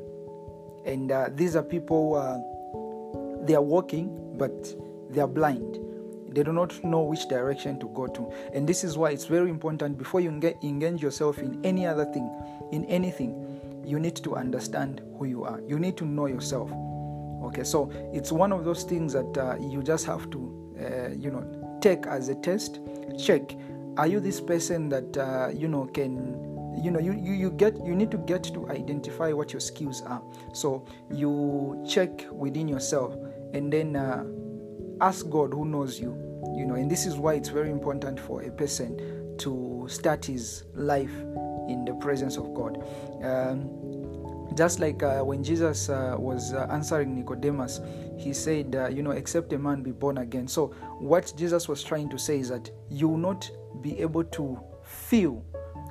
and 0.84 1.12
uh, 1.12 1.28
these 1.34 1.56
are 1.56 1.62
people 1.62 2.16
they 3.48 3.54
are 3.54 3.62
walking, 3.62 4.36
but 4.36 4.74
they 5.10 5.20
are 5.20 5.28
blind. 5.28 5.78
They 6.28 6.42
do 6.42 6.52
not 6.52 6.84
know 6.84 7.00
which 7.00 7.26
direction 7.28 7.80
to 7.80 7.88
go 7.88 8.06
to. 8.06 8.30
And 8.52 8.68
this 8.68 8.84
is 8.84 8.98
why 8.98 9.10
it's 9.10 9.24
very 9.24 9.48
important 9.48 9.96
before 9.96 10.20
you 10.20 10.28
engage 10.28 11.02
yourself 11.02 11.38
in 11.38 11.58
any 11.64 11.86
other 11.86 12.04
thing 12.04 12.30
in 12.72 12.84
anything 12.84 13.82
you 13.84 13.98
need 13.98 14.16
to 14.16 14.36
understand 14.36 15.00
who 15.18 15.24
you 15.24 15.44
are. 15.44 15.60
You 15.66 15.78
need 15.78 15.96
to 15.96 16.04
know 16.04 16.26
yourself. 16.26 16.70
Okay 17.44 17.64
so 17.64 17.90
it's 18.12 18.30
one 18.30 18.52
of 18.52 18.64
those 18.64 18.82
things 18.82 19.14
that 19.14 19.38
uh, 19.38 19.56
you 19.58 19.82
just 19.82 20.04
have 20.04 20.30
to 20.30 20.67
uh, 20.80 21.08
you 21.08 21.30
know 21.30 21.78
take 21.80 22.06
as 22.06 22.28
a 22.28 22.34
test 22.34 22.80
check 23.18 23.54
are 23.96 24.06
you 24.06 24.20
this 24.20 24.40
person 24.40 24.88
that 24.88 25.16
uh, 25.16 25.48
you 25.52 25.68
know 25.68 25.86
can 25.86 26.44
you 26.82 26.90
know 26.90 27.00
you, 27.00 27.12
you, 27.12 27.32
you 27.32 27.50
get 27.50 27.76
you 27.84 27.94
need 27.94 28.10
to 28.10 28.18
get 28.18 28.44
to 28.44 28.68
identify 28.70 29.32
what 29.32 29.52
your 29.52 29.60
skills 29.60 30.02
are 30.02 30.22
so 30.52 30.84
you 31.10 31.82
check 31.88 32.24
within 32.30 32.68
yourself 32.68 33.14
and 33.52 33.72
then 33.72 33.96
uh, 33.96 34.24
ask 35.00 35.28
God 35.28 35.52
who 35.52 35.64
knows 35.64 36.00
you. 36.00 36.10
You 36.56 36.66
know, 36.66 36.74
and 36.74 36.90
this 36.90 37.06
is 37.06 37.16
why 37.16 37.34
it's 37.34 37.48
very 37.48 37.70
important 37.70 38.18
for 38.18 38.42
a 38.42 38.50
person 38.50 39.36
to 39.38 39.86
start 39.88 40.24
his 40.24 40.64
life 40.74 41.14
in 41.68 41.84
the 41.84 41.94
presence 42.00 42.36
of 42.36 42.52
God. 42.54 42.82
Um, 43.22 43.70
just 44.58 44.80
like 44.80 45.04
uh, 45.04 45.20
when 45.20 45.44
Jesus 45.44 45.88
uh, 45.88 46.16
was 46.18 46.52
uh, 46.52 46.66
answering 46.72 47.14
Nicodemus, 47.14 47.80
he 48.16 48.32
said, 48.32 48.74
uh, 48.74 48.88
You 48.88 49.04
know, 49.04 49.12
except 49.12 49.52
a 49.52 49.58
man 49.58 49.84
be 49.84 49.92
born 49.92 50.18
again. 50.18 50.48
So, 50.48 50.66
what 50.98 51.32
Jesus 51.36 51.68
was 51.68 51.84
trying 51.84 52.08
to 52.08 52.18
say 52.18 52.40
is 52.40 52.48
that 52.48 52.68
you 52.90 53.06
will 53.06 53.18
not 53.18 53.48
be 53.82 54.00
able 54.00 54.24
to 54.24 54.58
feel 54.82 55.44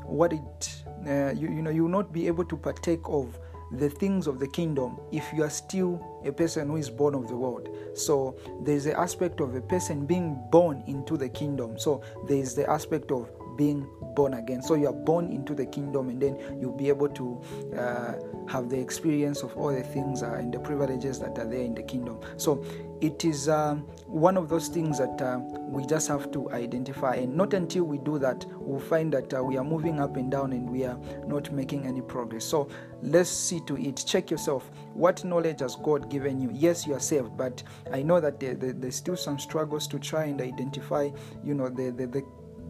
what 0.03 0.33
it, 0.33 0.83
uh, 1.07 1.31
you, 1.31 1.47
you 1.47 1.61
know, 1.61 1.69
you 1.69 1.83
will 1.83 1.97
not 1.99 2.11
be 2.11 2.27
able 2.27 2.43
to 2.43 2.57
partake 2.57 2.99
of 3.05 3.39
the 3.71 3.89
things 3.89 4.27
of 4.27 4.37
the 4.37 4.47
kingdom 4.47 4.97
if 5.13 5.25
you 5.33 5.43
are 5.43 5.49
still 5.49 6.21
a 6.25 6.31
person 6.31 6.67
who 6.67 6.75
is 6.75 6.89
born 6.89 7.15
of 7.15 7.29
the 7.29 7.35
world. 7.35 7.69
So 7.93 8.37
there's 8.63 8.83
the 8.83 8.99
aspect 8.99 9.39
of 9.39 9.55
a 9.55 9.61
person 9.61 10.05
being 10.05 10.37
born 10.51 10.83
into 10.87 11.15
the 11.15 11.29
kingdom. 11.29 11.79
So 11.79 12.01
there's 12.27 12.53
the 12.53 12.69
aspect 12.69 13.11
of 13.11 13.29
being 13.57 13.87
born 14.15 14.35
again. 14.35 14.61
So 14.61 14.75
you 14.75 14.87
are 14.87 14.93
born 14.93 15.31
into 15.31 15.53
the 15.53 15.65
kingdom, 15.65 16.09
and 16.09 16.21
then 16.21 16.37
you'll 16.61 16.77
be 16.77 16.89
able 16.89 17.09
to 17.09 17.41
uh, 17.77 18.13
have 18.47 18.69
the 18.69 18.79
experience 18.79 19.43
of 19.43 19.55
all 19.57 19.73
the 19.73 19.83
things 19.83 20.23
uh, 20.23 20.33
and 20.33 20.53
the 20.53 20.59
privileges 20.59 21.19
that 21.19 21.37
are 21.37 21.45
there 21.45 21.61
in 21.61 21.73
the 21.75 21.83
kingdom. 21.83 22.19
So 22.37 22.63
it 23.01 23.25
is 23.25 23.49
um, 23.49 23.79
one 24.05 24.37
of 24.37 24.49
those 24.49 24.69
things 24.69 24.97
that 24.99 25.21
uh, 25.21 25.39
we 25.39 25.85
just 25.85 26.07
have 26.07 26.31
to 26.31 26.49
identify, 26.51 27.15
and 27.15 27.35
not 27.35 27.53
until 27.53 27.83
we 27.83 27.97
do 27.97 28.17
that, 28.19 28.45
we'll 28.55 28.79
find 28.79 29.13
that 29.13 29.33
uh, 29.33 29.43
we 29.43 29.57
are 29.57 29.63
moving 29.63 29.99
up 29.99 30.15
and 30.15 30.31
down 30.31 30.53
and 30.53 30.69
we 30.69 30.85
are 30.85 30.97
not 31.25 31.51
making 31.51 31.85
any 31.85 32.01
progress. 32.01 32.45
So 32.45 32.69
let's 33.01 33.29
see 33.29 33.59
to 33.67 33.77
it. 33.77 34.03
Check 34.07 34.31
yourself. 34.31 34.71
What 34.93 35.23
knowledge 35.23 35.59
has 35.59 35.75
God 35.75 36.09
given 36.09 36.39
you? 36.39 36.49
Yes, 36.53 36.87
you 36.87 36.93
are 36.95 36.99
saved, 36.99 37.37
but 37.37 37.63
I 37.91 38.01
know 38.01 38.19
that 38.19 38.39
there, 38.39 38.55
there, 38.55 38.73
there's 38.73 38.95
still 38.95 39.17
some 39.17 39.39
struggles 39.39 39.87
to 39.87 39.99
try 39.99 40.25
and 40.25 40.41
identify, 40.41 41.09
you 41.43 41.53
know, 41.53 41.69
the, 41.69 41.91
the, 41.91 42.07
the 42.07 42.23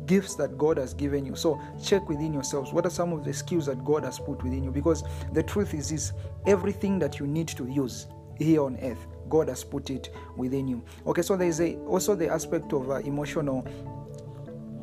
gifts 0.08 0.36
that 0.36 0.58
God 0.58 0.78
has 0.78 0.94
given 0.94 1.26
you. 1.26 1.36
So 1.36 1.62
check 1.84 2.08
within 2.10 2.34
yourselves 2.34 2.74
what 2.74 2.86
are 2.86 2.90
some 2.90 3.14
of 3.14 3.24
the 3.24 3.34
skills 3.34 3.68
that 3.68 3.84
God 3.86 4.04
has 4.04 4.20
put 4.20 4.44
within 4.44 4.64
you 4.64 4.72
because 4.72 5.04
the 5.34 5.44
truth 5.44 5.74
is 5.74 5.92
is 5.92 6.14
everything 6.46 6.98
that 7.00 7.20
you 7.20 7.28
need 7.28 7.48
to 7.50 7.68
use 7.68 8.08
here 8.38 8.64
on 8.64 8.78
earth 8.82 9.06
God 9.30 9.50
has 9.50 9.64
put 9.64 9.90
it 9.90 10.10
within 10.36 10.68
you. 10.68 10.84
Okay, 11.06 11.22
so 11.22 11.36
there 11.36 11.48
is 11.48 11.60
a, 11.60 11.76
also 11.80 12.16
the 12.16 12.30
aspect 12.30 12.74
of 12.74 12.90
uh, 12.90 12.96
emotional 12.96 13.68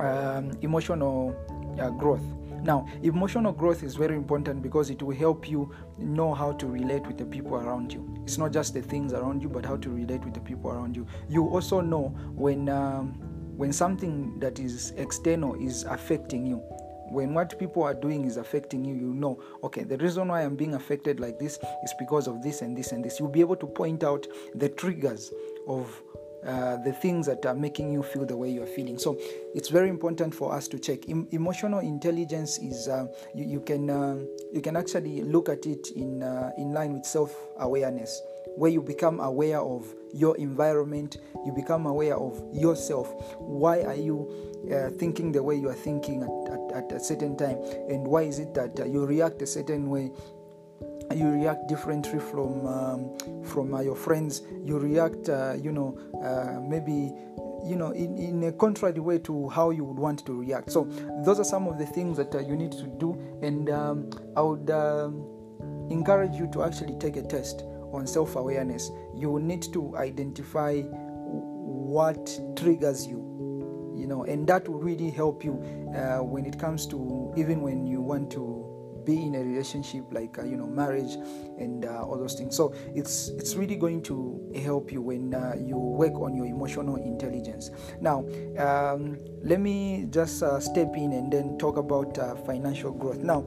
um, 0.00 0.52
emotional 0.62 1.34
uh, 1.80 1.90
growth. 1.90 2.22
Now, 2.62 2.86
emotional 3.02 3.52
growth 3.52 3.82
is 3.82 3.94
very 3.94 4.16
important 4.16 4.62
because 4.62 4.88
it 4.88 5.02
will 5.02 5.14
help 5.14 5.48
you 5.48 5.72
know 5.98 6.32
how 6.32 6.52
to 6.52 6.66
relate 6.66 7.06
with 7.06 7.18
the 7.18 7.26
people 7.26 7.56
around 7.56 7.92
you. 7.92 8.08
It's 8.24 8.38
not 8.38 8.52
just 8.52 8.72
the 8.72 8.80
things 8.80 9.12
around 9.12 9.42
you, 9.42 9.50
but 9.50 9.66
how 9.66 9.76
to 9.76 9.90
relate 9.90 10.24
with 10.24 10.32
the 10.32 10.40
people 10.40 10.70
around 10.70 10.96
you. 10.96 11.06
You 11.28 11.46
also 11.46 11.82
know 11.82 12.08
when 12.34 12.70
um, 12.70 13.20
when 13.56 13.72
something 13.72 14.38
that 14.40 14.58
is 14.58 14.92
external 14.96 15.54
is 15.54 15.84
affecting 15.84 16.46
you 16.46 16.62
when 17.08 17.34
what 17.34 17.56
people 17.58 17.82
are 17.82 17.94
doing 17.94 18.24
is 18.24 18.36
affecting 18.36 18.84
you, 18.84 18.94
you 18.94 19.14
know, 19.14 19.40
okay, 19.62 19.84
the 19.84 19.96
reason 19.98 20.28
why 20.28 20.42
I'm 20.42 20.56
being 20.56 20.74
affected 20.74 21.20
like 21.20 21.38
this 21.38 21.58
is 21.84 21.94
because 21.98 22.26
of 22.26 22.42
this 22.42 22.62
and 22.62 22.76
this 22.76 22.92
and 22.92 23.04
this. 23.04 23.20
You'll 23.20 23.28
be 23.28 23.40
able 23.40 23.56
to 23.56 23.66
point 23.66 24.02
out 24.02 24.26
the 24.54 24.68
triggers 24.68 25.32
of 25.68 26.02
uh, 26.44 26.76
the 26.78 26.92
things 26.92 27.24
that 27.26 27.46
are 27.46 27.54
making 27.54 27.90
you 27.92 28.02
feel 28.02 28.26
the 28.26 28.36
way 28.36 28.50
you 28.50 28.62
are 28.62 28.66
feeling. 28.66 28.98
So 28.98 29.18
it's 29.54 29.68
very 29.68 29.88
important 29.88 30.34
for 30.34 30.52
us 30.52 30.68
to 30.68 30.78
check. 30.78 31.08
Em- 31.08 31.26
emotional 31.30 31.78
intelligence 31.78 32.58
is 32.58 32.88
uh, 32.88 33.06
you, 33.34 33.44
you, 33.44 33.60
can 33.60 33.88
uh, 33.88 34.18
you 34.52 34.60
can 34.60 34.76
actually 34.76 35.22
look 35.22 35.48
at 35.48 35.64
it 35.64 35.88
in 35.96 36.22
uh, 36.22 36.50
in 36.58 36.74
line 36.74 36.92
with 36.92 37.06
self 37.06 37.34
awareness, 37.58 38.20
where 38.56 38.70
you 38.70 38.82
become 38.82 39.20
aware 39.20 39.60
of 39.60 39.92
your 40.12 40.36
environment, 40.36 41.18
you 41.44 41.52
become 41.52 41.86
aware 41.86 42.16
of 42.16 42.40
yourself. 42.52 43.12
Why 43.38 43.82
are 43.82 43.94
you 43.94 44.30
uh, 44.72 44.90
thinking 44.98 45.32
the 45.32 45.42
way 45.42 45.56
you 45.56 45.68
are 45.68 45.74
thinking 45.74 46.22
at, 46.22 46.52
at, 46.52 46.84
at, 46.84 46.92
a 46.92 47.00
certain 47.00 47.36
time, 47.36 47.58
and 47.88 48.06
why 48.06 48.22
is 48.22 48.38
it 48.38 48.54
that 48.54 48.78
uh, 48.80 48.84
you 48.84 49.04
react 49.04 49.42
a 49.42 49.46
certain 49.46 49.90
way? 49.90 50.10
You 51.14 51.28
react 51.28 51.68
differently 51.68 52.18
from 52.18 52.66
um, 52.66 53.44
from 53.44 53.74
uh, 53.74 53.80
your 53.80 53.94
friends. 53.94 54.42
You 54.64 54.78
react, 54.78 55.28
uh, 55.28 55.54
you 55.60 55.70
know, 55.70 55.98
uh, 56.22 56.60
maybe 56.60 57.12
you 57.64 57.76
know 57.76 57.90
in, 57.90 58.16
in 58.18 58.42
a 58.44 58.52
contrary 58.52 59.00
way 59.00 59.18
to 59.18 59.48
how 59.48 59.70
you 59.70 59.84
would 59.84 59.98
want 59.98 60.24
to 60.26 60.34
react 60.34 60.70
so 60.70 60.84
those 61.24 61.40
are 61.40 61.44
some 61.44 61.66
of 61.66 61.78
the 61.78 61.86
things 61.86 62.16
that 62.16 62.34
uh, 62.34 62.38
you 62.38 62.56
need 62.56 62.72
to 62.72 62.86
do 62.98 63.18
and 63.42 63.70
um, 63.70 64.10
i 64.36 64.42
would 64.42 64.70
um, 64.70 65.24
encourage 65.90 66.34
you 66.34 66.46
to 66.52 66.62
actually 66.62 66.94
take 66.98 67.16
a 67.16 67.22
test 67.22 67.64
on 67.94 68.06
self-awareness 68.06 68.90
you 69.14 69.38
need 69.40 69.62
to 69.62 69.96
identify 69.96 70.80
what 70.82 72.40
triggers 72.56 73.06
you 73.06 73.34
you 73.96 74.06
know 74.06 74.24
and 74.24 74.46
that 74.46 74.68
will 74.68 74.80
really 74.80 75.10
help 75.10 75.44
you 75.44 75.54
uh, 75.96 76.18
when 76.18 76.44
it 76.44 76.58
comes 76.58 76.86
to 76.86 77.32
even 77.36 77.60
when 77.60 77.86
you 77.86 78.00
want 78.00 78.30
to 78.30 78.64
be 79.04 79.22
in 79.22 79.34
a 79.34 79.38
relationship 79.38 80.04
like 80.12 80.38
uh, 80.38 80.44
you 80.44 80.56
know 80.56 80.66
marriage 80.66 81.14
and 81.58 81.84
uh, 81.84 82.02
all 82.02 82.18
those 82.18 82.34
things. 82.34 82.56
So 82.56 82.74
it's 82.94 83.28
it's 83.28 83.54
really 83.54 83.76
going 83.76 84.02
to 84.04 84.40
help 84.62 84.90
you 84.92 85.02
when 85.02 85.34
uh, 85.34 85.54
you 85.58 85.76
work 85.76 86.14
on 86.14 86.34
your 86.34 86.46
emotional 86.46 86.96
intelligence. 86.96 87.70
Now 88.00 88.26
um, 88.58 89.18
let 89.42 89.60
me 89.60 90.06
just 90.10 90.42
uh, 90.42 90.58
step 90.60 90.96
in 90.96 91.12
and 91.12 91.32
then 91.32 91.58
talk 91.58 91.76
about 91.76 92.18
uh, 92.18 92.34
financial 92.34 92.92
growth. 92.92 93.18
Now 93.18 93.44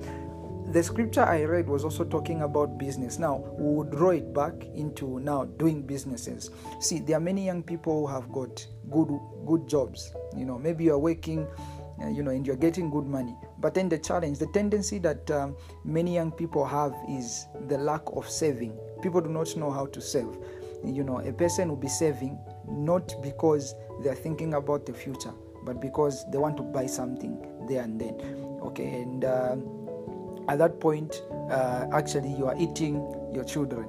the 0.72 0.84
scripture 0.84 1.24
I 1.24 1.44
read 1.44 1.68
was 1.68 1.84
also 1.84 2.04
talking 2.04 2.42
about 2.42 2.78
business. 2.78 3.20
Now, 3.20 3.38
we 3.58 3.76
will 3.76 3.84
draw 3.84 4.10
it 4.10 4.34
back 4.34 4.54
into 4.76 5.20
now 5.20 5.46
doing 5.46 5.82
businesses. 5.82 6.52
See, 6.80 7.00
there 7.00 7.18
are 7.18 7.22
many 7.22 7.46
young 7.46 7.64
people 7.64 8.06
who 8.06 8.14
have 8.14 8.32
got 8.32 8.66
good 8.92 9.10
good 9.46 9.68
jobs. 9.68 10.12
You 10.36 10.46
know, 10.46 10.60
maybe 10.60 10.84
you 10.84 10.94
are 10.94 11.00
working, 11.00 11.48
uh, 12.02 12.10
you 12.10 12.22
know, 12.22 12.32
and 12.32 12.46
you're 12.46 12.58
getting 12.58 12.90
good 12.90 13.06
money. 13.06 13.36
But 13.60 13.74
then 13.76 13.88
the 13.88 13.98
challenge, 13.98 14.40
the 14.40 14.48
tendency 14.48 15.00
that 15.00 15.32
um, 15.32 15.56
many 15.86 16.14
young 16.14 16.32
people 16.32 16.66
have 16.66 16.94
is 17.10 17.48
the 17.68 17.78
lack 17.78 18.02
of 18.08 18.30
saving. 18.30 18.78
People 19.02 19.22
do 19.22 19.30
not 19.30 19.56
know 19.56 19.72
how 19.72 19.86
to 19.86 20.02
save. 20.02 20.28
You 20.84 21.04
know, 21.04 21.20
a 21.20 21.32
person 21.32 21.70
will 21.70 21.78
be 21.78 21.88
saving 21.88 22.38
not 22.68 23.16
because 23.24 23.74
they're 24.04 24.16
thinking 24.16 24.54
about 24.54 24.86
the 24.86 24.94
future, 24.94 25.34
but 25.64 25.80
because 25.80 26.30
they 26.30 26.38
want 26.38 26.58
to 26.58 26.64
buy 26.64 26.88
something 26.88 27.66
there 27.70 27.84
and 27.84 28.00
then. 28.00 28.16
Okay, 28.62 29.02
and 29.02 29.24
uh, 29.24 29.56
at 30.48 30.58
that 30.60 30.80
point, 30.80 31.22
uh, 31.50 31.88
actually, 31.94 32.34
you 32.34 32.46
are 32.46 32.56
eating 32.58 32.96
your 33.34 33.44
children. 33.44 33.88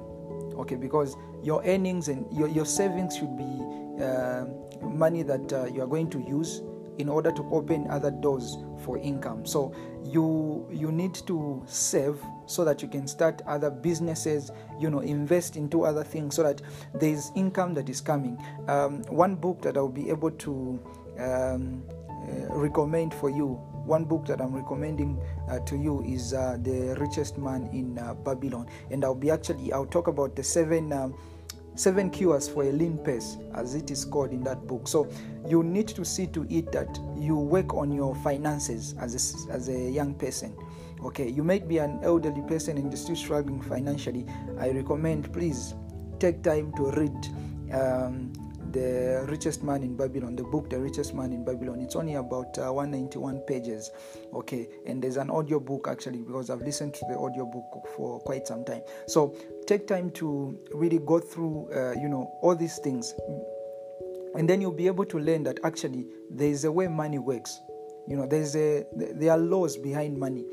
Okay, 0.55 0.75
because 0.75 1.15
your 1.41 1.63
earnings 1.65 2.09
and 2.09 2.25
your, 2.37 2.49
your 2.49 2.65
savings 2.65 3.15
should 3.15 3.37
be 3.37 4.03
uh, 4.03 4.45
money 4.83 5.23
that 5.23 5.53
uh, 5.53 5.65
you 5.65 5.81
are 5.81 5.87
going 5.87 6.09
to 6.09 6.19
use 6.19 6.61
in 6.97 7.07
order 7.07 7.31
to 7.31 7.43
open 7.51 7.89
other 7.89 8.11
doors 8.11 8.57
for 8.83 8.97
income. 8.97 9.45
So 9.45 9.73
you 10.03 10.67
you 10.69 10.91
need 10.91 11.15
to 11.27 11.63
save 11.65 12.19
so 12.45 12.65
that 12.65 12.81
you 12.81 12.89
can 12.89 13.07
start 13.07 13.41
other 13.47 13.69
businesses. 13.71 14.51
You 14.79 14.89
know, 14.89 14.99
invest 14.99 15.55
into 15.55 15.85
other 15.85 16.03
things 16.03 16.35
so 16.35 16.43
that 16.43 16.61
there 16.93 17.11
is 17.11 17.31
income 17.35 17.73
that 17.75 17.89
is 17.89 18.01
coming. 18.01 18.37
Um, 18.67 19.01
one 19.03 19.35
book 19.35 19.61
that 19.61 19.77
I 19.77 19.79
will 19.79 19.89
be 19.89 20.09
able 20.09 20.31
to 20.31 20.79
um, 21.19 21.83
uh, 21.89 22.53
recommend 22.53 23.13
for 23.13 23.29
you 23.29 23.61
one 23.89 24.05
book 24.05 24.25
that 24.27 24.39
I'm 24.39 24.55
recommending 24.55 25.19
uh, 25.49 25.59
to 25.61 25.75
you 25.75 26.01
is 26.03 26.33
uh, 26.33 26.57
The 26.61 26.95
Richest 26.99 27.39
Man 27.39 27.67
in 27.73 27.97
uh, 27.97 28.13
Babylon. 28.13 28.67
And 28.91 29.03
I'll 29.03 29.15
be 29.15 29.31
actually, 29.31 29.73
I'll 29.73 29.87
talk 29.87 30.07
about 30.07 30.35
the 30.35 30.43
seven. 30.43 30.93
Um, 30.93 31.15
seven 31.75 32.09
cures 32.09 32.49
for 32.49 32.63
a 32.63 32.71
lean 32.73 32.97
pace 32.97 33.37
as 33.55 33.73
it 33.73 33.89
is 33.89 34.03
called 34.03 34.33
in 34.33 34.43
that 34.43 34.67
book 34.67 34.85
so 34.85 35.07
you 35.47 35.63
need 35.63 35.87
to 35.87 36.03
see 36.03 36.27
to 36.27 36.45
it 36.49 36.69
that 36.73 36.99
you 37.17 37.37
work 37.37 37.73
on 37.73 37.89
your 37.89 38.13
finances 38.15 38.95
as 38.99 39.13
a, 39.15 39.53
as 39.53 39.69
a 39.69 39.89
young 39.89 40.13
person 40.13 40.53
okay 41.05 41.29
you 41.29 41.41
might 41.41 41.69
be 41.69 41.77
an 41.77 41.97
elderly 42.03 42.41
person 42.49 42.77
and 42.77 42.97
still 42.97 43.15
struggling 43.15 43.61
financially 43.61 44.25
i 44.59 44.71
recommend 44.71 45.31
please 45.31 45.73
take 46.19 46.43
time 46.43 46.73
to 46.73 46.91
read 46.91 47.27
um, 47.71 48.33
the 48.71 49.25
richest 49.27 49.63
man 49.63 49.81
in 49.83 49.95
babylon 49.95 50.35
the 50.35 50.43
book 50.43 50.69
the 50.69 50.79
richest 50.79 51.13
man 51.13 51.33
in 51.33 51.43
babylon 51.43 51.79
it's 51.81 51.95
only 51.95 52.15
about 52.15 52.57
uh, 52.57 52.71
191 52.71 53.39
pages. 53.47 53.91
Okay 54.33 54.67
and 54.85 55.01
there's 55.01 55.17
an 55.17 55.29
audio 55.29 55.59
book 55.59 55.87
actually 55.89 56.19
because 56.19 56.49
i've 56.49 56.61
listened 56.61 56.93
to 56.93 57.05
the 57.09 57.17
audio 57.17 57.45
book 57.45 57.87
for 57.95 58.19
quite 58.21 58.47
some 58.47 58.63
time. 58.63 58.81
So 59.07 59.35
take 59.65 59.87
time 59.87 60.11
to 60.11 60.57
really 60.73 60.99
go 60.99 61.19
through 61.19 61.69
uh, 61.73 61.93
you 61.93 62.09
know 62.09 62.31
all 62.41 62.55
these 62.55 62.77
things. 62.79 63.13
And 64.35 64.47
then 64.47 64.61
you'll 64.61 64.71
be 64.71 64.87
able 64.87 65.05
to 65.05 65.19
learn 65.19 65.43
that 65.43 65.59
actually 65.63 66.05
there 66.29 66.49
is 66.49 66.63
a 66.63 66.71
way 66.71 66.87
money 66.87 67.17
works. 67.17 67.59
You 68.07 68.17
know 68.17 68.27
there's 68.27 68.55
a 68.55 68.85
there 68.93 69.31
are 69.31 69.37
laws 69.37 69.77
behind 69.77 70.17
money. 70.17 70.45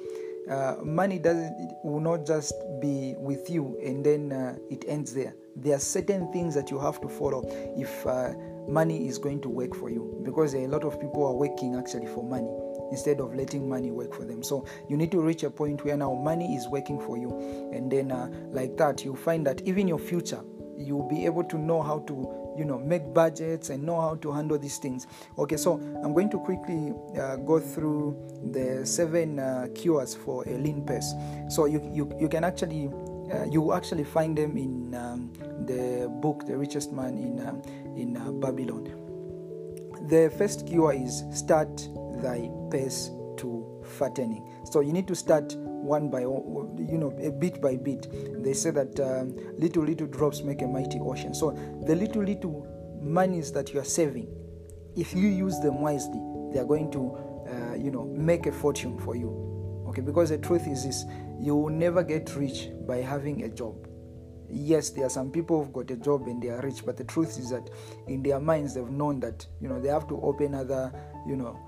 Uh, 0.50 0.76
money 0.85 1.18
doesn't 1.18 1.73
will 1.85 2.00
not 2.00 2.25
just 2.25 2.54
be 2.80 3.14
with 3.18 3.50
you 3.50 3.76
and 3.85 4.06
then 4.06 4.32
uh, 4.32 4.56
it 4.70 4.85
ends 4.87 5.12
there 5.12 5.35
there 5.56 5.75
are 5.75 5.80
certain 5.80 6.30
things 6.32 6.54
that 6.54 6.70
you 6.70 6.78
have 6.78 7.00
to 7.00 7.08
follow 7.08 7.42
if 7.76 8.06
uh, 8.06 8.32
money 8.68 9.08
is 9.08 9.18
going 9.18 9.40
to 9.40 9.48
work 9.48 9.75
for 9.75 9.90
you. 9.90 10.20
Because 10.22 10.54
a 10.54 10.66
lot 10.66 10.84
of 10.84 11.00
people 11.00 11.25
are 11.25 11.34
working 11.34 11.76
actually 11.76 12.06
for 12.06 12.22
money 12.22 12.50
instead 12.90 13.20
of 13.20 13.34
letting 13.34 13.68
money 13.68 13.90
work 13.90 14.14
for 14.14 14.25
them. 14.25 14.42
So 14.42 14.66
you 14.88 14.96
need 14.96 15.10
to 15.12 15.20
reach 15.20 15.42
a 15.42 15.50
point 15.50 15.84
where 15.84 15.96
now 15.96 16.14
money 16.14 16.54
is 16.54 16.68
working 16.68 17.00
for 17.00 17.16
you. 17.16 17.70
And 17.72 17.90
then 17.90 18.12
uh, 18.12 18.28
like 18.50 18.76
that 18.76 19.04
you 19.04 19.16
find 19.16 19.46
that 19.46 19.62
even 19.62 19.88
your 19.88 19.98
future 19.98 20.42
you'll 20.78 21.08
be 21.08 21.25
able 21.25 21.42
to 21.42 21.56
know 21.56 21.80
how 21.80 22.00
to 22.00 22.54
you 22.56 22.64
know 22.64 22.78
make 22.78 23.14
budgets 23.14 23.70
and 23.70 23.82
know 23.82 23.98
how 23.98 24.14
to 24.16 24.30
handle 24.30 24.58
these 24.58 24.76
things. 24.76 25.06
Okay 25.38 25.56
so 25.56 25.75
i'm 26.04 26.12
going 26.12 26.28
to 26.28 26.38
quickly 26.38 26.92
uh, 27.18 27.36
go 27.36 27.58
through 27.58 28.14
the 28.52 28.84
seven 28.84 29.38
uh, 29.38 29.68
cures 29.75 30.14
for 30.14 30.46
a 30.46 30.52
lean 30.58 30.84
pace 30.84 31.14
so 31.48 31.64
you, 31.64 31.80
you, 31.92 32.10
you 32.20 32.28
can 32.28 32.44
actually 32.44 32.90
uh, 33.33 33.45
you 33.45 33.73
actually 33.73 34.04
find 34.04 34.37
them 34.37 34.56
in 34.56 34.95
um, 34.95 35.33
the 35.66 36.09
book 36.21 36.47
The 36.47 36.56
Richest 36.56 36.92
Man 36.92 37.16
in, 37.18 37.47
um, 37.47 37.62
in 37.97 38.16
uh, 38.16 38.30
Babylon. 38.33 38.85
The 40.09 40.33
first 40.38 40.66
cure 40.66 40.92
is 40.92 41.25
start 41.33 41.88
thy 42.23 42.50
pace 42.71 43.11
to 43.38 43.83
fattening. 43.99 44.47
So 44.71 44.80
you 44.80 44.92
need 44.92 45.09
to 45.09 45.14
start 45.14 45.54
one 45.56 46.09
by 46.09 46.21
you 46.21 46.99
know 46.99 47.16
a 47.21 47.30
bit 47.30 47.61
by 47.61 47.76
bit. 47.76 48.09
They 48.42 48.52
say 48.52 48.71
that 48.71 48.99
um, 49.00 49.37
little 49.59 49.83
little 49.85 50.06
drops 50.06 50.42
make 50.42 50.62
a 50.62 50.66
mighty 50.66 50.99
ocean. 51.00 51.35
So 51.35 51.50
the 51.87 51.95
little 51.95 52.23
little 52.23 52.66
monies 53.00 53.52
that 53.52 53.73
you 53.73 53.80
are 53.80 53.85
saving, 53.85 54.28
if 54.97 55.14
you 55.14 55.28
use 55.28 55.59
them 55.61 55.80
wisely, 55.80 56.21
they 56.52 56.61
are 56.61 56.64
going 56.64 56.90
to 56.92 57.16
uh, 57.49 57.75
you 57.75 57.90
know 57.90 58.04
make 58.04 58.47
a 58.47 58.52
fortune 58.52 58.99
for 59.00 59.16
you 59.16 59.47
okay 59.88 60.00
because 60.00 60.30
the 60.30 60.38
truth 60.38 60.66
is 60.66 60.85
this 60.85 61.04
you 61.40 61.55
will 61.57 61.71
never 61.71 62.02
get 62.02 62.35
rich 62.37 62.69
by 62.87 62.99
having 62.99 63.45
a 63.45 63.49
job. 63.49 63.87
Yes 64.49 64.90
there 64.90 65.07
are 65.07 65.11
some 65.11 65.31
people 65.31 65.62
who've 65.62 65.73
got 65.73 65.90
a 65.90 65.97
job 65.97 66.28
and 66.28 66.43
they 66.43 66.50
are 66.50 66.61
rich 66.61 66.85
but 66.87 66.97
the 66.97 67.05
truth 67.05 67.38
is 67.38 67.50
that 67.50 67.69
in 68.07 68.23
their 68.23 68.38
minds 68.38 68.75
they've 68.75 68.88
known 68.88 69.19
that 69.21 69.45
you 69.61 69.69
know 69.69 69.81
they 69.81 69.88
have 69.88 70.07
to 70.09 70.21
open 70.21 70.55
other 70.55 70.93
you 71.26 71.35
know 71.37 71.59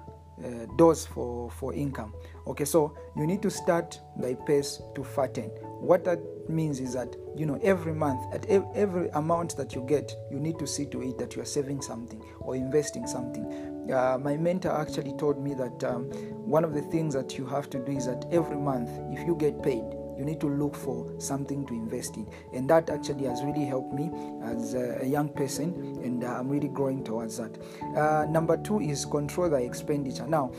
uh, 0.44 0.66
doors 0.76 1.04
for 1.04 1.50
for 1.50 1.74
income. 1.74 2.14
Okay 2.46 2.64
so 2.64 2.96
you 3.16 3.26
need 3.26 3.42
to 3.42 3.50
start 3.50 4.00
thy 4.16 4.34
pace 4.34 4.80
to 4.94 5.02
fatten. 5.02 5.50
What 5.80 6.04
that 6.04 6.20
means 6.48 6.80
is 6.80 6.92
that 6.94 7.16
you 7.36 7.46
know 7.46 7.58
every 7.62 7.92
month 7.92 8.20
at 8.32 8.46
ev- 8.46 8.66
every 8.74 9.08
amount 9.10 9.56
that 9.56 9.74
you 9.74 9.84
get 9.88 10.14
you 10.30 10.38
need 10.38 10.58
to 10.58 10.66
see 10.66 10.86
to 10.86 11.02
it 11.02 11.18
that 11.18 11.36
you 11.36 11.42
are 11.42 11.46
saving 11.46 11.82
something 11.82 12.22
or 12.40 12.54
investing 12.56 13.06
something 13.06 13.67
uh, 13.92 14.18
my 14.18 14.36
mentor 14.36 14.70
actually 14.70 15.14
told 15.16 15.42
me 15.42 15.54
that 15.54 15.84
um, 15.84 16.04
one 16.44 16.64
of 16.64 16.74
the 16.74 16.82
things 16.82 17.14
that 17.14 17.38
you 17.38 17.46
have 17.46 17.70
to 17.70 17.78
do 17.78 17.92
is 17.92 18.06
that 18.06 18.26
every 18.30 18.56
month 18.56 18.90
if 19.12 19.26
you 19.26 19.36
get 19.36 19.62
paid 19.62 19.84
you 20.18 20.24
need 20.24 20.40
to 20.40 20.48
look 20.48 20.74
for 20.74 21.14
something 21.18 21.64
to 21.66 21.74
invest 21.74 22.16
in. 22.16 22.26
And 22.52 22.68
that 22.70 22.90
actually 22.90 23.24
has 23.26 23.40
really 23.44 23.64
helped 23.64 23.94
me 23.94 24.10
as 24.42 24.74
a, 24.74 25.06
young 25.06 25.28
person 25.28 26.00
and 26.02 26.24
uh, 26.24 26.26
i'm 26.26 26.48
really 26.48 26.68
growing 26.68 27.04
towards 27.04 27.38
that. 27.38 27.56
Uh, 27.96 28.26
number 28.28 28.56
two 28.56 28.80
is 28.80 29.04
control 29.04 29.48
the 29.48 29.56
expenditure. 29.56 30.26
Now 30.26 30.52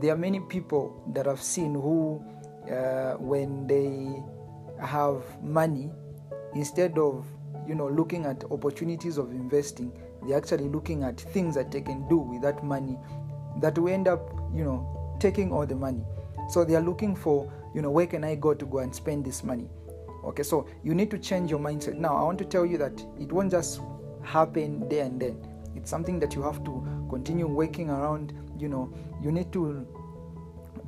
there 0.00 0.14
are 0.14 0.16
many 0.16 0.40
people 0.40 1.02
that 1.12 1.26
i've 1.26 1.42
seen 1.42 1.74
who 1.74 2.22
uh, 2.70 3.14
when 3.14 3.66
they 3.66 4.22
have 4.84 5.22
money 5.42 5.90
instead 6.54 6.98
of 6.98 7.26
you 7.66 7.74
know 7.74 7.88
looking 7.88 8.26
at 8.26 8.44
opportunities 8.50 9.18
of 9.18 9.30
investing 9.30 9.92
they're 10.26 10.36
actually 10.36 10.68
looking 10.68 11.02
at 11.02 11.20
things 11.20 11.54
that 11.54 11.70
they 11.70 11.80
can 11.80 12.06
do 12.08 12.16
with 12.16 12.42
that 12.42 12.64
money 12.64 12.98
that 13.60 13.78
will 13.78 13.92
end 13.92 14.08
up 14.08 14.30
you 14.54 14.64
know 14.64 15.16
taking 15.20 15.52
all 15.52 15.66
the 15.66 15.74
money. 15.74 16.04
So 16.48 16.64
they 16.64 16.74
are 16.74 16.82
looking 16.82 17.14
for 17.14 17.50
you 17.74 17.82
know 17.82 17.90
where 17.90 18.06
can 18.06 18.24
i 18.24 18.34
go 18.34 18.54
to 18.54 18.66
go 18.66 18.78
and 18.78 18.94
spend 18.94 19.24
this 19.24 19.42
money? 19.44 19.68
Okay 20.24 20.42
so 20.42 20.66
you 20.82 20.94
need 20.94 21.10
to 21.10 21.18
change 21.18 21.50
your 21.50 21.60
mindset. 21.60 21.94
Now 21.94 22.16
i 22.16 22.22
want 22.22 22.38
to 22.38 22.44
tell 22.44 22.66
you 22.66 22.78
that 22.78 23.04
it 23.20 23.32
won't 23.32 23.50
just 23.50 23.80
happen 24.22 24.88
there 24.88 25.04
and 25.04 25.20
then. 25.20 25.46
It's 25.74 25.90
something 25.90 26.18
that 26.20 26.34
you 26.34 26.42
have 26.42 26.62
to 26.64 27.06
continue 27.08 27.46
working 27.46 27.90
around 27.90 28.32
you 28.58 28.68
know. 28.68 28.92
You 29.22 29.32
need 29.32 29.52
to 29.52 29.86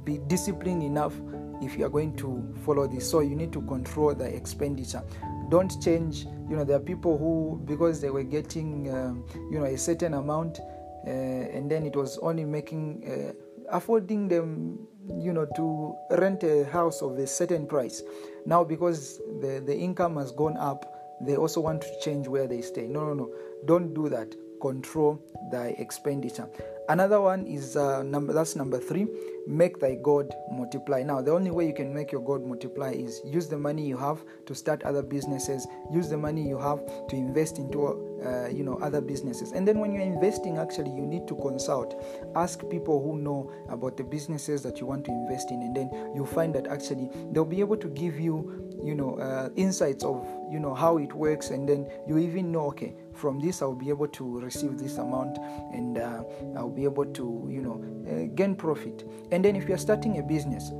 be 0.04 0.18
disciplined 0.18 0.82
enough 0.82 1.14
if 1.62 1.78
you 1.78 1.86
are 1.86 1.88
going 1.88 2.14
to 2.16 2.54
follow 2.64 2.86
this. 2.86 3.08
So 3.10 3.20
you 3.20 3.34
need 3.34 3.52
to 3.52 3.62
control 3.62 4.14
the 4.14 4.26
expenditure 4.26 5.02
don't 5.50 5.80
change 5.82 6.26
you 6.48 6.56
know 6.56 6.64
there 6.64 6.76
are 6.76 6.80
people 6.80 7.18
who 7.18 7.60
because 7.64 8.00
they 8.00 8.10
were 8.10 8.22
getting 8.22 8.92
um, 8.94 9.24
you 9.50 9.58
know 9.58 9.64
a 9.64 9.76
certain 9.76 10.14
amount 10.14 10.60
uh, 11.06 11.10
and 11.10 11.70
then 11.70 11.84
it 11.84 11.94
was 11.94 12.18
only 12.18 12.44
making 12.44 13.04
uh, 13.06 13.32
affording 13.70 14.28
them 14.28 14.86
you 15.18 15.32
know 15.32 15.46
to 15.54 15.94
rent 16.18 16.42
a 16.42 16.64
house 16.64 17.02
of 17.02 17.18
a 17.18 17.26
certain 17.26 17.66
price. 17.66 18.02
Now 18.46 18.64
because 18.64 19.18
the 19.40 19.62
the 19.64 19.76
income 19.76 20.16
has 20.16 20.32
gone 20.32 20.56
up 20.56 20.90
they 21.20 21.36
also 21.36 21.60
want 21.60 21.82
to 21.82 22.00
change 22.00 22.26
where 22.26 22.46
they 22.46 22.60
stay. 22.60 22.86
No 22.86 23.04
no 23.06 23.14
no. 23.14 23.34
Don't 23.66 23.94
do 23.94 24.08
that 24.08 24.34
control 24.60 25.20
thy 25.50 25.74
expenditure. 25.78 26.48
Another 26.88 27.20
one 27.20 27.46
is 27.46 27.76
uh, 27.76 28.02
number 28.02 28.32
that's 28.34 28.56
number 28.56 28.78
three 28.78 29.06
make 29.46 29.78
thy 29.78 29.94
god 30.02 30.34
multiply. 30.52 31.02
Now 31.02 31.20
the 31.20 31.32
only 31.32 31.50
way 31.50 31.66
you 31.66 31.74
can 31.74 31.94
make 31.94 32.12
your 32.12 32.22
god 32.22 32.44
multiply 32.44 32.92
is 32.92 33.20
use 33.24 33.48
the 33.48 33.58
money 33.58 33.86
you 33.86 33.96
have 33.96 34.22
to 34.46 34.54
start 34.54 34.82
other 34.82 35.02
businesses 35.02 35.66
use 35.92 36.08
the 36.08 36.16
money 36.16 36.46
you 36.46 36.58
have 36.58 36.84
to 37.08 37.16
invest 37.16 37.58
into 37.58 37.86
uh, 38.24 38.48
you 38.48 38.64
know 38.64 38.74
other 38.82 39.00
businesses. 39.00 39.52
And 39.52 39.66
then 39.66 39.78
when 39.78 39.92
you're 39.92 40.02
investing 40.02 40.58
actually 40.58 40.90
you 40.90 41.06
need 41.06 41.26
to 41.28 41.34
consult. 41.36 42.02
Ask 42.36 42.60
people 42.70 43.02
who 43.02 43.18
know 43.18 43.50
about 43.68 43.96
the 43.96 44.04
businesses 44.04 44.62
that 44.62 44.80
you 44.80 44.86
want 44.86 45.04
to 45.06 45.10
invest 45.10 45.50
in 45.50 45.62
and 45.62 45.74
then 45.74 45.90
you'll 46.14 46.26
find 46.26 46.54
that 46.54 46.66
actually 46.66 47.10
they'll 47.32 47.44
be 47.44 47.60
able 47.60 47.76
to 47.78 47.88
give 47.88 48.18
you 48.18 48.64
you 48.84 48.94
know 48.94 49.14
uh, 49.16 49.48
insights 49.56 50.04
of 50.04 50.26
you 50.50 50.60
know 50.60 50.74
how 50.74 50.98
it 50.98 51.12
works 51.14 51.50
and 51.50 51.68
then 51.68 51.90
you 52.06 52.18
even 52.18 52.52
know 52.52 52.66
okay 52.66 52.94
from 53.14 53.40
this 53.40 53.62
i'll 53.62 53.74
be 53.74 53.88
able 53.88 54.08
to 54.08 54.40
receive 54.40 54.78
this 54.78 54.98
amount 54.98 55.38
and 55.72 55.98
uh, 55.98 56.22
i'll 56.56 56.70
be 56.70 56.84
able 56.84 57.04
to 57.04 57.48
you 57.50 57.62
know 57.62 57.82
uh, 58.06 58.26
gain 58.34 58.54
profit. 58.54 59.08
And 59.32 59.42
then 59.44 59.56
if 59.56 59.66
you're 59.66 59.78
starting 59.78 60.18
a 60.18 60.22
business 60.22 60.70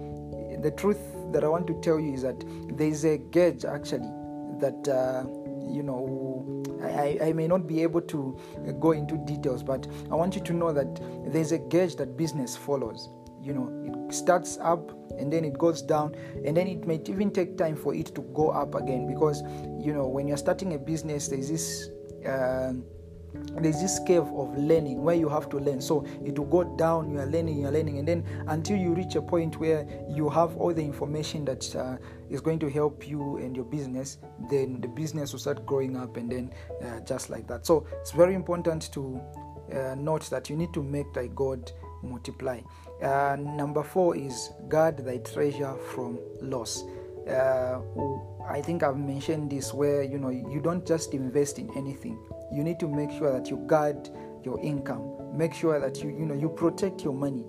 the 0.65 0.71
truth 0.71 0.99
that 1.33 1.45
i 1.45 1.49
want 1.49 1.67
to 1.67 1.79
tell 1.81 2.01
you 2.01 2.15
is 2.15 2.23
that 2.23 2.43
there's 2.77 3.05
a 3.05 3.19
gauge 3.19 3.65
actually 3.65 4.09
that 4.61 4.89
uh, 4.89 5.25
you 5.71 5.83
know 5.83 6.65
I, 6.83 7.19
I 7.29 7.33
may 7.33 7.47
not 7.47 7.67
be 7.67 7.83
able 7.83 8.01
to 8.03 8.39
go 8.81 8.93
into 8.93 9.17
details 9.27 9.63
but 9.63 9.87
i 10.11 10.15
want 10.15 10.35
you 10.35 10.43
to 10.43 10.53
know 10.53 10.73
that 10.73 11.01
there's 11.33 11.53
a 11.53 11.59
gauge 11.59 11.97
that 11.97 12.17
business 12.17 12.57
follows. 12.57 13.09
You 13.43 13.53
know 13.53 14.07
it 14.09 14.15
starts 14.15 14.57
up 14.63 14.91
and 15.19 15.31
then 15.31 15.45
it 15.45 15.59
goes 15.59 15.83
down 15.83 16.15
and 16.47 16.57
then 16.57 16.67
it 16.67 16.87
might 16.87 17.11
even 17.11 17.31
take 17.31 17.59
time 17.59 17.77
for 17.77 17.95
it 17.95 18.15
to 18.15 18.23
go 18.35 18.49
up 18.49 18.75
again 18.75 19.07
because 19.07 19.43
you 19.79 19.93
know 19.93 20.07
when 20.07 20.27
you're 20.27 20.39
starting 20.39 20.73
a 20.73 20.79
business 20.79 21.29
there's 21.29 21.51
this 21.51 21.91
uh, 22.27 22.73
there's 23.61 23.81
this 23.81 24.01
curve 24.07 24.29
of 24.33 24.57
learning 24.57 25.03
where 25.03 25.15
you 25.15 25.29
have 25.29 25.49
to 25.51 25.59
learn. 25.59 25.81
So 25.81 26.05
it 26.25 26.39
will 26.39 26.47
go 26.47 26.77
down 26.77 27.11
you 27.11 27.19
are 27.19 27.27
learning 27.27 27.61
you 27.61 27.67
are 27.67 27.73
learning 27.73 27.99
and 27.99 28.07
then 28.07 28.25
until 28.49 28.77
you 28.77 28.95
reach 28.95 29.17
a 29.17 29.23
point 29.23 29.59
where 29.59 29.87
you 30.09 30.29
have 30.29 30.57
all 30.57 30.73
the 30.73 30.83
information 30.83 31.45
that 31.47 31.75
uh, 31.77 31.97
is 32.31 32.41
going 32.41 32.59
to 32.61 32.71
help 32.71 33.09
you 33.09 33.37
and 33.39 33.57
your 33.57 33.65
business 33.65 34.19
then 34.51 34.81
the 34.81 34.89
business 34.89 35.33
will 35.33 35.41
start 35.41 35.65
growing 35.67 35.97
up 35.97 36.17
and 36.17 36.31
then 36.31 36.53
uh, 36.83 37.01
just 37.01 37.31
like 37.31 37.47
that. 37.49 37.67
So 37.67 37.87
it's 38.01 38.13
very 38.13 38.35
important 38.35 38.93
to 38.93 39.21
uh, 39.73 39.95
note 39.97 40.29
that 40.31 40.51
you 40.51 40.57
need 40.57 40.73
to 40.75 40.83
make 40.83 41.13
thy 41.13 41.27
god 41.29 41.73
multiply. 42.03 42.61
Uh, 43.03 43.37
number 43.39 43.83
four 43.83 44.17
is 44.17 44.51
guard 44.69 44.99
thy 44.99 45.19
treasure 45.19 45.75
from 45.95 46.19
loss. 46.41 46.85
Uh, 47.29 47.81
think 48.65 48.83
I've 48.83 48.97
mentioned 48.97 49.51
this 49.51 49.75
where 49.75 50.03
you 50.03 50.19
know 50.19 50.31
you 50.31 50.61
don't 50.61 50.87
just 50.87 51.13
invest 51.13 51.59
in 51.59 51.71
anything. 51.77 52.19
You 52.53 52.65
need 52.65 52.81
to 52.81 52.89
make 52.89 53.11
sure 53.11 53.31
that 53.33 53.51
you 53.51 53.59
guard 53.67 54.09
your 54.43 54.59
income. 54.61 55.37
Make 55.37 55.53
sure 55.53 55.79
that 55.79 56.03
you 56.03 56.09
you 56.09 56.25
know 56.25 56.35
you 56.35 56.49
protect 56.49 57.05
your 57.05 57.13
money 57.13 57.45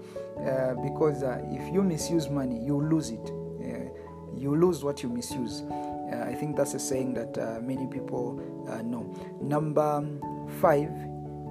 uh, 0.46 0.74
because 0.84 1.24
uh, 1.24 1.42
if 1.46 1.74
you 1.74 1.82
misuse 1.82 2.30
money, 2.30 2.60
you 2.64 2.82
lose 2.82 3.12
it. 3.12 3.32
Uh, 3.62 3.90
you 4.36 4.56
lose 4.56 4.84
what 4.84 5.02
you 5.04 5.10
misuse. 5.10 5.62
Uh, 5.62 6.26
I 6.28 6.36
think 6.36 6.58
that's 6.58 6.74
a 6.74 6.80
saying 6.80 7.14
that 7.14 7.38
uh, 7.38 7.62
many 7.62 7.88
people 7.88 8.34
know. 8.84 9.16
Number 9.42 10.06
five 10.60 10.92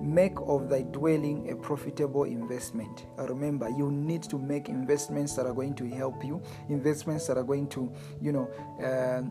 make 0.05 0.37
of 0.47 0.69
thy 0.69 0.83
dwelling 0.83 1.51
a 1.51 1.57
profitable 1.57 2.25
investment 2.25 3.07
uh, 3.19 3.27
remember 3.27 3.69
you 3.71 3.91
need 3.91 4.23
to 4.23 4.39
make 4.39 4.69
investments 4.69 5.35
that 5.35 5.47
are 5.47 5.55
going 5.55 5.75
to 5.75 5.89
help 5.89 6.23
you 6.23 6.43
investments 6.69 7.27
that 7.27 7.39
are 7.39 7.43
going 7.43 7.67
to 7.67 7.91
you 8.21 8.31
know 8.31 8.47
uh, 8.85 9.23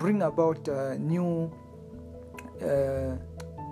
bring 0.00 0.22
about 0.22 0.68
uh, 0.68 0.94
new 0.94 1.52
uh, 2.60 3.14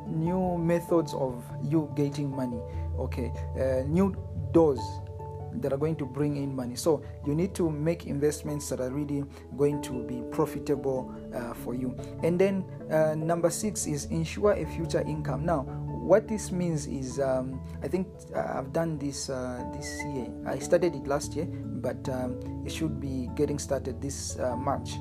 new 0.06 0.56
methods 0.58 1.12
of 1.14 1.42
you 1.64 1.90
getting 1.96 2.30
money 2.30 2.60
okay 2.98 3.32
uh, 3.58 3.82
new 3.88 4.14
doors 4.52 4.80
that 5.60 5.72
are 5.72 5.76
going 5.76 5.96
to 5.96 6.04
bring 6.04 6.36
in 6.36 6.54
money. 6.54 6.76
So 6.76 7.02
you 7.26 7.34
need 7.34 7.54
to 7.56 7.70
make 7.70 8.06
investments 8.06 8.68
that 8.70 8.80
are 8.80 8.90
really 8.90 9.24
going 9.56 9.82
to 9.82 10.02
be 10.04 10.22
profitable 10.30 11.14
uh, 11.34 11.54
for 11.54 11.74
you. 11.74 11.96
And 12.22 12.38
then 12.38 12.64
uh, 12.90 13.14
number 13.14 13.50
six 13.50 13.86
is 13.86 14.06
ensure 14.06 14.52
a 14.52 14.66
future 14.66 15.02
income. 15.02 15.44
Now, 15.44 15.62
what 15.62 16.28
this 16.28 16.50
means 16.52 16.86
is 16.86 17.20
um, 17.20 17.60
I 17.82 17.88
think 17.88 18.08
uh, 18.34 18.58
I've 18.58 18.72
done 18.72 18.98
this 18.98 19.28
uh, 19.28 19.64
this 19.74 20.02
year. 20.14 20.28
I 20.46 20.58
started 20.58 20.94
it 20.94 21.06
last 21.06 21.34
year, 21.34 21.44
but 21.44 22.08
um, 22.08 22.38
it 22.64 22.72
should 22.72 23.00
be 23.00 23.28
getting 23.34 23.58
started 23.58 24.00
this 24.00 24.38
uh, 24.38 24.56
March. 24.56 24.92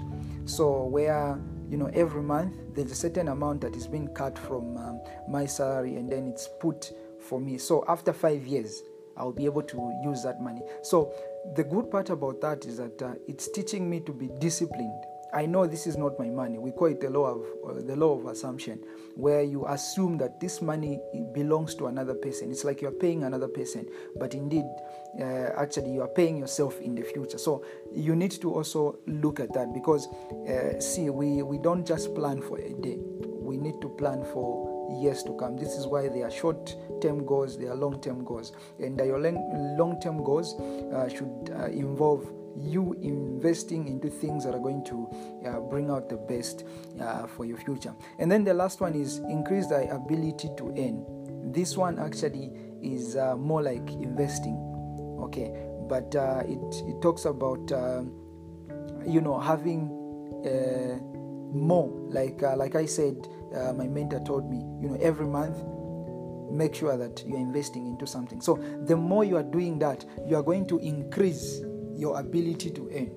So 0.48 0.86
where 0.86 1.38
you 1.70 1.78
know 1.78 1.90
every 1.94 2.24
month 2.24 2.56
there's 2.74 2.92
a 2.92 2.96
certain 2.96 3.28
amount 3.28 3.62
that 3.62 3.76
is 3.76 3.86
being 3.86 4.08
cut 4.08 4.40
from 4.40 4.78
um, 4.78 5.02
my 5.28 5.46
salary, 5.46 5.98
and 5.98 6.10
then 6.10 6.28
it's 6.28 6.48
put 6.60 6.92
for 7.20 7.40
me. 7.40 7.58
So 7.58 7.84
after 7.88 8.14
five 8.14 8.48
years, 8.48 8.82
I'll 9.18 9.34
be 9.34 9.46
able 9.46 9.64
to 9.64 10.02
use 10.04 10.24
that 10.24 10.42
money. 10.42 10.62
So 10.84 11.12
the 11.56 11.64
good 11.64 11.92
part 11.92 12.10
about 12.10 12.40
that 12.42 12.66
is 12.66 12.78
that 12.78 13.02
uh, 13.02 13.14
it's 13.28 13.50
teaching 13.52 13.90
me 13.90 14.00
to 14.02 14.14
be 14.14 14.30
disciplined 14.40 15.04
I 15.34 15.46
know 15.46 15.68
this 15.68 15.88
is 15.88 15.98
not 15.98 16.18
my 16.20 16.30
money. 16.30 16.58
We 16.58 16.72
call 16.72 16.88
it 16.88 17.02
the 17.02 17.10
law 17.10 17.36
of 17.36 17.78
uh, 17.78 17.82
the 17.82 17.96
law 17.96 18.18
of 18.18 18.26
assumption, 18.26 18.80
where 19.16 19.42
you 19.42 19.66
assume 19.68 20.18
that 20.20 20.40
this 20.40 20.62
money 20.62 21.00
belongs 21.34 21.76
to 21.76 21.88
another 21.88 22.14
person. 22.14 22.52
It's 22.52 22.64
like 22.64 22.82
you 22.82 22.88
are 22.88 22.92
paying 23.00 23.24
another 23.24 23.48
person, 23.48 23.88
but 24.18 24.34
indeed, 24.34 24.66
uh, 25.20 25.50
actually, 25.58 25.92
you 25.92 26.02
are 26.02 26.08
paying 26.08 26.38
yourself 26.38 26.80
in 26.80 26.96
the 26.96 27.04
future. 27.04 27.38
So 27.38 27.64
you 27.92 28.16
need 28.16 28.32
to 28.42 28.54
also 28.54 29.00
look 29.06 29.40
at 29.40 29.54
that 29.54 29.74
because, 29.74 30.08
uh, 30.48 30.80
see, 30.80 31.10
we 31.10 31.42
we 31.42 31.58
don't 31.58 31.86
just 31.86 32.16
plan 32.16 32.42
for 32.42 32.58
a 32.58 32.74
day. 32.74 32.98
We 33.22 33.58
need 33.58 33.82
to 33.82 33.90
plan 33.90 34.26
for 34.34 34.78
years 35.02 35.24
to 35.24 35.34
come. 35.34 35.58
This 35.58 35.76
is 35.76 35.88
why 35.88 36.08
they 36.08 36.24
are 36.24 36.32
short 36.32 36.76
term 37.02 37.26
goals, 37.26 37.58
they 37.58 37.68
are 37.68 37.76
long 37.76 38.00
term 38.02 38.24
goals, 38.24 38.54
and 38.80 38.98
your 39.00 39.20
long 39.20 40.00
term 40.02 40.24
goals 40.24 40.60
uh, 40.60 41.10
should 41.10 41.52
uh, 41.56 41.68
involve 41.68 42.26
you 42.60 42.94
investing 43.02 43.88
into 43.88 44.10
things 44.10 44.44
that 44.46 44.54
are 44.54 44.60
going 44.60 44.84
to 44.86 45.08
uh, 45.46 45.60
bring 45.60 45.90
out 45.90 46.10
the 46.10 46.18
best 46.18 46.66
uh, 47.00 47.28
for 47.28 47.46
your 47.46 47.58
future. 47.58 47.94
And 48.20 48.32
then 48.32 48.44
the 48.44 48.54
last 48.54 48.82
one 48.82 48.96
is 48.96 49.20
increase 49.30 49.68
the 49.68 49.90
ability 49.94 50.50
to 50.58 50.74
earn. 50.78 51.52
This 51.52 51.78
one 51.78 52.00
actually 52.00 52.52
is 52.82 53.16
uh, 53.16 53.36
more 53.36 53.62
like 53.62 53.90
investing. 53.92 54.56
Okay, 55.22 55.52
but 55.88 56.16
uh, 56.16 56.44
it 56.46 56.76
it 56.88 57.02
talks 57.02 57.26
about 57.26 57.72
uh, 57.72 58.04
you 59.06 59.22
know 59.22 59.40
having 59.40 59.90
uh, 60.46 61.00
more. 61.56 61.90
Like 62.10 62.44
uh, 62.44 62.56
like 62.56 62.76
I 62.76 62.86
said, 62.86 63.16
my 63.76 63.88
mentor 63.88 64.22
told 64.26 64.50
me, 64.50 64.58
you 64.82 64.90
know, 64.90 64.98
every 65.02 65.28
month 65.28 65.58
make 66.52 66.76
sure 66.76 66.96
that 66.98 67.24
you're 67.28 67.38
investing 67.38 67.88
into 67.88 68.08
something. 68.08 68.40
So 68.42 68.56
the 68.86 68.96
more 68.96 69.24
you 69.26 69.36
are 69.38 69.44
doing 69.44 69.80
that, 69.80 70.06
you 70.26 70.36
are 70.38 70.44
going 70.44 70.66
to 70.68 70.80
increase 70.80 71.62
your 71.98 72.20
ability 72.20 72.70
to 72.72 72.90
earn. 72.94 73.12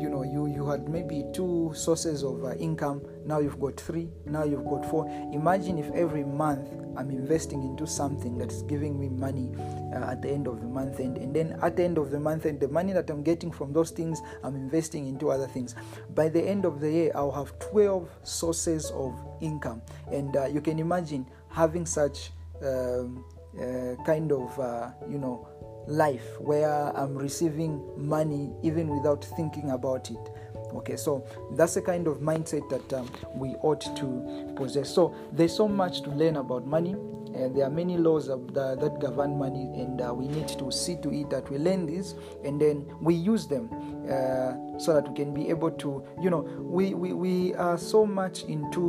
You 0.00 0.08
know 0.08 0.22
you 0.22 0.46
you 0.46 0.66
had 0.68 0.88
maybe 0.88 1.24
two 1.32 1.72
sources 1.74 2.24
of 2.24 2.44
uh, 2.44 2.54
income 2.54 3.02
now 3.24 3.38
you've 3.38 3.60
got 3.60 3.78
three 3.78 4.08
now 4.26 4.42
you've 4.42 4.64
got 4.64 4.84
four. 4.90 5.06
Imagine 5.32 5.78
if 5.78 5.90
every 5.92 6.24
month 6.24 6.68
i'm 6.96 7.10
investing 7.10 7.62
into 7.62 7.86
something 7.86 8.36
that 8.36 8.52
is 8.52 8.62
giving 8.64 8.98
me 9.00 9.08
money 9.08 9.50
uh, 9.94 10.10
at 10.10 10.20
the 10.20 10.28
end 10.28 10.46
of 10.46 10.60
the 10.60 10.66
month 10.66 10.98
and, 10.98 11.16
and 11.16 11.34
then 11.34 11.58
at 11.62 11.74
the 11.76 11.82
end 11.82 11.96
of 11.96 12.10
the 12.10 12.20
month 12.20 12.44
and 12.44 12.60
the 12.60 12.68
money 12.68 12.92
that 12.92 13.08
i'm 13.08 13.22
getting 13.22 13.50
from 13.50 13.72
those 13.72 13.90
things 13.90 14.20
i'm 14.44 14.54
investing 14.56 15.06
into 15.06 15.30
other 15.30 15.46
things. 15.46 15.74
By 16.14 16.28
the 16.28 16.42
end 16.42 16.64
of 16.64 16.80
the 16.80 16.90
year 16.90 17.12
i'll 17.14 17.30
have 17.32 17.58
12 17.60 18.08
sources 18.24 18.90
of 18.90 19.14
income. 19.40 19.82
And 20.10 20.36
uh, 20.36 20.46
you 20.46 20.60
can 20.60 20.78
imagine 20.78 21.26
having 21.48 21.86
such 21.86 22.30
um, 22.62 23.24
uh, 23.58 24.02
kind 24.04 24.32
of 24.32 24.58
uh, 24.58 24.90
you 25.08 25.18
know 25.18 25.48
life 25.86 26.40
where 26.40 26.96
I'm 26.96 27.14
receiving 27.16 27.82
money 27.96 28.52
even 28.62 28.88
without 28.88 29.24
thinking 29.36 29.70
about 29.70 30.10
it. 30.10 30.30
Okay, 30.74 30.96
so 30.96 31.24
that's 31.52 31.74
the 31.74 31.82
kind 31.82 32.06
of 32.06 32.18
mindset 32.18 32.68
that 32.70 32.92
um, 32.94 33.10
we 33.34 33.50
ought 33.62 33.82
to 33.96 34.52
possess. 34.56 34.88
So 34.88 35.14
there's 35.30 35.54
so 35.54 35.68
much 35.68 36.00
to 36.02 36.10
learn 36.10 36.36
about 36.36 36.66
money, 36.66 36.92
and 37.34 37.54
there 37.54 37.66
are 37.66 37.70
many 37.70 37.98
laws 37.98 38.28
the, 38.28 38.36
that 38.80 38.98
govern 38.98 39.38
money, 39.38 39.64
and 39.74 40.00
uh, 40.00 40.14
we 40.14 40.28
need 40.28 40.48
to 40.48 40.70
see 40.72 40.96
to 41.02 41.12
it 41.12 41.28
that 41.28 41.50
we 41.50 41.58
learn 41.58 41.84
these 41.86 42.14
and 42.44 42.60
then 42.60 42.86
we 43.00 43.14
use 43.14 43.46
them 43.46 43.68
uh, 44.10 44.78
so 44.78 44.94
that 44.94 45.08
we 45.08 45.14
can 45.14 45.34
be 45.34 45.50
able 45.50 45.70
to, 45.70 46.02
you 46.20 46.30
know, 46.30 46.40
we, 46.40 46.94
we, 46.94 47.12
we 47.12 47.54
are 47.54 47.76
so 47.76 48.06
much 48.06 48.44
into, 48.44 48.80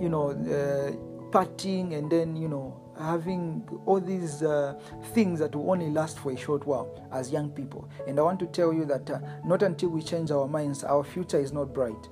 you 0.00 0.08
know, 0.08 0.30
uh, 0.30 0.92
partying 1.30 1.96
and 1.96 2.10
then, 2.10 2.36
you 2.36 2.48
know, 2.48 2.81
having 2.98 3.68
all 3.86 4.00
these 4.00 4.42
uh, 4.42 4.78
things 5.14 5.38
that 5.38 5.54
will 5.54 5.70
only 5.70 5.90
last 5.90 6.18
for 6.18 6.32
a 6.32 6.36
short 6.36 6.66
while 6.66 7.08
as 7.12 7.30
young 7.30 7.50
people. 7.50 7.88
And 8.06 8.18
I 8.18 8.22
want 8.22 8.40
to 8.40 8.46
tell 8.46 8.72
you 8.72 8.84
that 8.86 9.10
uh, 9.10 9.18
not 9.44 9.62
until 9.62 9.90
we 9.90 10.02
change 10.02 10.30
our 10.30 10.46
minds, 10.48 10.84
our 10.84 11.04
future 11.04 11.40
is 11.40 11.52
not 11.52 11.72
bright. 11.72 12.08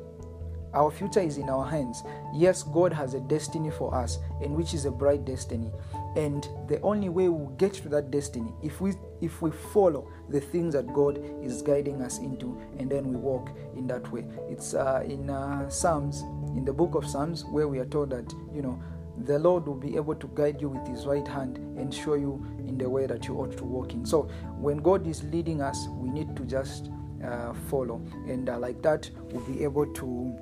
Our 0.72 0.90
future 0.90 1.20
is 1.20 1.36
in 1.36 1.48
our 1.48 1.66
hands. 1.66 2.04
Yes, 2.32 2.62
God 2.62 2.92
has 2.92 3.14
a 3.14 3.20
destiny 3.20 3.70
for 3.70 3.92
us, 3.92 4.18
and 4.40 4.54
which 4.54 4.72
is 4.72 4.84
a 4.84 4.90
bright 4.90 5.24
destiny. 5.24 5.72
And 6.16 6.46
the 6.68 6.80
only 6.82 7.08
way 7.08 7.28
we'll 7.28 7.48
get 7.56 7.74
to 7.74 7.88
that 7.88 8.10
destiny 8.10 8.52
if 8.62 8.80
we 8.80 8.94
if 9.20 9.42
we 9.42 9.50
follow 9.50 10.10
the 10.28 10.40
things 10.40 10.74
that 10.74 10.92
God 10.94 11.20
is 11.42 11.60
guiding 11.62 12.02
us 12.02 12.18
into, 12.18 12.60
and 12.78 12.88
then 12.88 13.08
we 13.08 13.16
walk 13.16 13.50
in 13.76 13.86
that 13.88 14.10
way. 14.12 14.24
It's 14.48 14.74
uh, 14.74 15.02
in 15.04 15.28
uh, 15.28 15.68
Psalms, 15.68 16.20
in 16.56 16.64
the 16.64 16.72
book 16.72 16.94
of 16.94 17.04
Psalms, 17.04 17.44
where 17.46 17.66
we 17.66 17.80
are 17.80 17.86
told 17.86 18.10
that 18.10 18.32
you 18.54 18.62
know 18.62 18.80
the 19.26 19.38
Lord 19.38 19.66
will 19.66 19.74
be 19.74 19.96
able 19.96 20.14
to 20.14 20.30
guide 20.34 20.60
you 20.60 20.68
with 20.68 20.86
His 20.86 21.06
right 21.06 21.26
hand 21.26 21.58
and 21.78 21.92
show 21.94 22.14
you 22.14 22.44
in 22.66 22.78
the 22.78 22.88
way 22.88 23.06
that 23.06 23.26
you 23.26 23.36
ought 23.36 23.56
to 23.56 23.64
walk 23.64 23.92
in. 23.92 24.04
So, 24.04 24.22
when 24.58 24.78
God 24.78 25.06
is 25.06 25.22
leading 25.24 25.60
us, 25.62 25.88
we 25.90 26.10
need 26.10 26.36
to 26.36 26.44
just 26.44 26.90
uh, 27.24 27.52
follow, 27.68 28.02
and 28.26 28.48
uh, 28.48 28.58
like 28.58 28.82
that, 28.82 29.10
we'll 29.30 29.44
be 29.44 29.62
able 29.62 29.86
to, 29.94 30.38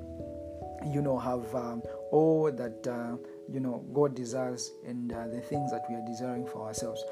you 0.93 1.01
know, 1.01 1.17
have 1.17 1.53
um, 1.55 1.81
all 2.11 2.51
that 2.51 2.87
uh, 2.87 3.17
you 3.51 3.59
know 3.59 3.83
God 3.93 4.15
desires 4.15 4.71
and 4.85 5.11
uh, 5.11 5.27
the 5.27 5.41
things 5.41 5.71
that 5.71 5.85
we 5.89 5.95
are 5.95 6.05
desiring 6.05 6.45
for 6.45 6.67
ourselves. 6.67 7.03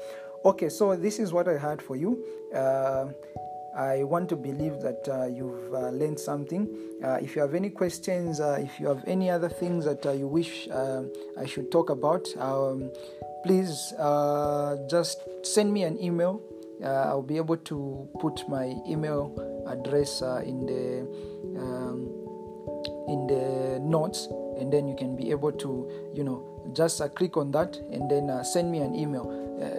Okay, 0.44 0.68
so 0.68 0.94
this 0.94 1.18
is 1.18 1.32
what 1.32 1.48
I 1.48 1.58
had 1.58 1.82
for 1.82 1.96
you. 1.96 2.24
I 3.76 4.02
want 4.02 4.28
to 4.30 4.36
believe 4.36 4.80
that 4.80 5.08
uh, 5.08 5.26
you've 5.26 5.72
uh, 5.72 5.90
learned 5.90 6.18
something. 6.18 6.68
Uh, 7.02 7.18
if 7.22 7.36
you 7.36 7.42
have 7.42 7.54
any 7.54 7.70
questions, 7.70 8.40
uh, 8.40 8.58
if 8.60 8.80
you 8.80 8.88
have 8.88 9.04
any 9.06 9.30
other 9.30 9.48
things 9.48 9.84
that 9.84 10.04
uh, 10.04 10.12
you 10.12 10.26
wish 10.26 10.68
uh, 10.68 11.02
I 11.38 11.46
should 11.46 11.70
talk 11.70 11.90
about, 11.90 12.26
um, 12.38 12.90
please 13.44 13.94
just 14.90 15.22
send 15.42 15.72
me 15.72 15.84
an 15.84 16.02
email. 16.02 16.42
I'll 16.84 17.22
be 17.22 17.36
able 17.36 17.56
to 17.56 18.08
put 18.20 18.48
my 18.48 18.74
email 18.86 19.34
address 19.68 20.22
in 20.22 20.66
the 20.66 21.00
um, 21.58 22.14
in 23.08 23.26
the 23.26 23.80
notes, 23.80 24.28
and 24.58 24.72
then 24.72 24.86
you 24.86 24.94
can 24.94 25.16
be 25.16 25.30
able 25.30 25.52
to, 25.52 25.90
you 26.14 26.22
know, 26.22 26.70
just 26.72 27.00
click 27.14 27.36
on 27.36 27.50
that 27.52 27.76
and 27.90 28.10
then 28.10 28.44
send 28.44 28.70
me 28.70 28.78
an 28.78 28.94
email. 28.94 29.26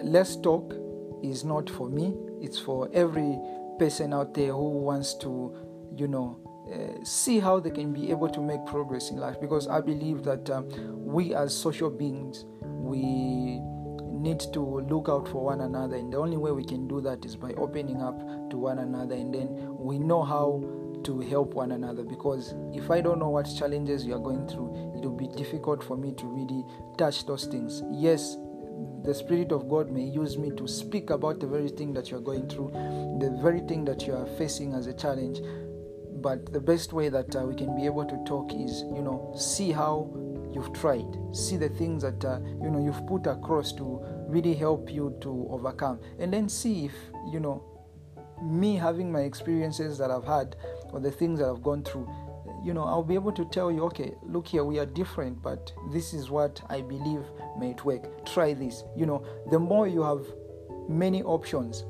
Let's 0.02 0.36
talk 0.36 0.74
is 1.22 1.44
not 1.44 1.68
for 1.68 1.88
me; 1.88 2.14
it's 2.40 2.58
for 2.58 2.88
every 2.92 3.38
person 3.80 4.12
out 4.12 4.34
there 4.34 4.52
who 4.52 4.68
wants 4.68 5.14
to, 5.14 5.56
you 5.96 6.06
know, 6.06 6.38
uh, 6.70 7.02
see 7.02 7.40
how 7.40 7.58
they 7.58 7.70
can 7.70 7.94
be 7.94 8.10
able 8.10 8.28
to 8.28 8.40
make 8.42 8.64
progress 8.66 9.10
in 9.10 9.16
life. 9.16 9.40
Because 9.40 9.66
I 9.68 9.80
believe 9.80 10.22
that 10.24 10.50
um, 10.50 10.68
we 11.02 11.34
as 11.34 11.56
social 11.56 11.88
beings 11.88 12.44
we 12.62 13.60
need 14.10 14.40
to 14.52 14.80
look 14.80 15.08
out 15.08 15.26
for 15.26 15.42
one 15.42 15.62
another. 15.62 15.96
And 15.96 16.12
the 16.12 16.18
only 16.18 16.36
way 16.36 16.52
we 16.52 16.62
can 16.62 16.86
do 16.86 17.00
that 17.00 17.24
is 17.24 17.36
by 17.36 17.52
opening 17.54 18.02
up 18.02 18.20
to 18.50 18.58
one 18.58 18.80
another. 18.80 19.14
And 19.14 19.34
then 19.34 19.48
we 19.78 19.98
know 19.98 20.22
how 20.22 20.62
to 21.04 21.20
help 21.20 21.54
one 21.54 21.72
another. 21.72 22.04
Because 22.04 22.54
if 22.74 22.90
I 22.90 23.00
don't 23.00 23.18
know 23.18 23.30
what 23.30 23.44
challenges 23.44 24.04
you 24.04 24.14
are 24.14 24.20
going 24.20 24.46
through 24.46 24.92
it 24.94 25.02
will 25.02 25.16
be 25.16 25.28
difficult 25.28 25.82
for 25.82 25.96
me 25.96 26.12
to 26.12 26.26
really 26.26 26.66
touch 26.98 27.24
those 27.24 27.46
things. 27.46 27.82
Yes 27.90 28.36
the 29.04 29.14
Spirit 29.14 29.52
of 29.52 29.68
God 29.68 29.90
may 29.90 30.02
use 30.02 30.36
me 30.36 30.50
to 30.56 30.68
speak 30.68 31.10
about 31.10 31.40
the 31.40 31.46
very 31.46 31.68
thing 31.68 31.92
that 31.94 32.10
you're 32.10 32.20
going 32.20 32.48
through, 32.48 32.70
the 33.20 33.36
very 33.42 33.60
thing 33.60 33.84
that 33.86 34.06
you 34.06 34.14
are 34.14 34.26
facing 34.38 34.74
as 34.74 34.86
a 34.86 34.92
challenge. 34.92 35.40
But 36.20 36.52
the 36.52 36.60
best 36.60 36.92
way 36.92 37.08
that 37.08 37.34
uh, 37.34 37.40
we 37.40 37.54
can 37.54 37.74
be 37.74 37.86
able 37.86 38.04
to 38.04 38.24
talk 38.26 38.52
is, 38.52 38.82
you 38.94 39.02
know, 39.02 39.34
see 39.38 39.72
how 39.72 40.10
you've 40.52 40.72
tried, 40.74 41.06
see 41.32 41.56
the 41.56 41.68
things 41.70 42.02
that 42.02 42.24
uh, 42.24 42.40
you 42.62 42.70
know 42.70 42.82
you've 42.84 43.06
put 43.06 43.26
across 43.26 43.72
to 43.72 44.00
really 44.28 44.54
help 44.54 44.90
you 44.92 45.16
to 45.22 45.46
overcome, 45.50 45.98
and 46.18 46.32
then 46.32 46.48
see 46.48 46.84
if 46.84 46.92
you 47.32 47.40
know 47.40 47.64
me 48.42 48.76
having 48.76 49.10
my 49.10 49.20
experiences 49.20 49.98
that 49.98 50.10
I've 50.10 50.24
had 50.24 50.56
or 50.92 51.00
the 51.00 51.10
things 51.10 51.40
that 51.40 51.48
I've 51.48 51.62
gone 51.62 51.84
through 51.84 52.08
you 52.62 52.74
know, 52.74 52.84
I'll 52.84 53.02
be 53.02 53.14
able 53.14 53.32
to 53.32 53.44
tell 53.46 53.70
you, 53.70 53.84
okay, 53.84 54.14
look 54.22 54.46
here, 54.46 54.64
we 54.64 54.78
are 54.78 54.86
different, 54.86 55.42
but 55.42 55.72
this 55.92 56.12
is 56.12 56.30
what 56.30 56.60
I 56.68 56.82
believe 56.82 57.22
may 57.58 57.70
it 57.70 57.84
work. 57.84 58.24
Try 58.26 58.54
this. 58.54 58.84
You 58.96 59.06
know, 59.06 59.24
the 59.50 59.58
more 59.58 59.88
you 59.88 60.02
have 60.02 60.24
many 60.88 61.22
options, 61.22 61.84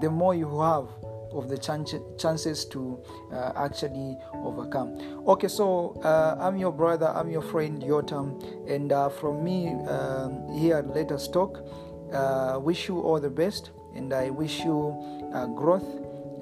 the 0.00 0.10
more 0.10 0.34
you 0.34 0.60
have 0.60 0.88
of 1.32 1.48
the 1.48 1.58
chances 1.58 2.64
to 2.66 3.02
uh, 3.32 3.52
actually 3.56 4.16
overcome. 4.34 5.24
Okay, 5.26 5.48
so 5.48 6.00
uh, 6.02 6.36
I'm 6.40 6.56
your 6.56 6.72
brother, 6.72 7.08
I'm 7.08 7.30
your 7.30 7.42
friend 7.42 7.82
Yotam, 7.82 8.70
and 8.70 8.92
uh, 8.92 9.08
from 9.08 9.44
me 9.44 9.68
um, 9.88 10.48
here 10.56 10.84
Let 10.94 11.12
Us 11.12 11.28
Talk, 11.28 11.66
uh, 12.12 12.58
wish 12.62 12.88
you 12.88 13.00
all 13.00 13.20
the 13.20 13.30
best, 13.30 13.70
and 13.94 14.12
I 14.12 14.30
wish 14.30 14.60
you 14.60 15.30
uh, 15.34 15.46
growth 15.46 15.84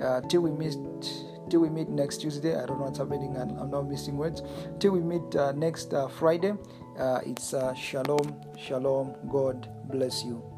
uh, 0.02 0.20
till 0.28 0.42
we 0.42 0.50
meet 0.50 0.76
till 1.50 1.60
we 1.60 1.68
meet 1.68 1.88
next 1.88 2.18
Tuesday. 2.18 2.54
I 2.56 2.66
don't 2.66 2.78
know 2.78 2.86
what's 2.86 2.98
happening, 2.98 3.36
and 3.36 3.58
I'm 3.58 3.70
not 3.70 3.88
missing 3.88 4.16
words. 4.16 4.42
Till 4.78 4.92
we 4.92 5.00
meet 5.00 5.34
uh, 5.36 5.52
next 5.52 5.92
uh, 5.94 6.08
Friday, 6.08 6.54
uh, 6.98 7.20
it's 7.24 7.54
uh, 7.54 7.74
Shalom, 7.74 8.40
Shalom. 8.56 9.14
God 9.28 9.68
bless 9.88 10.24
you. 10.24 10.53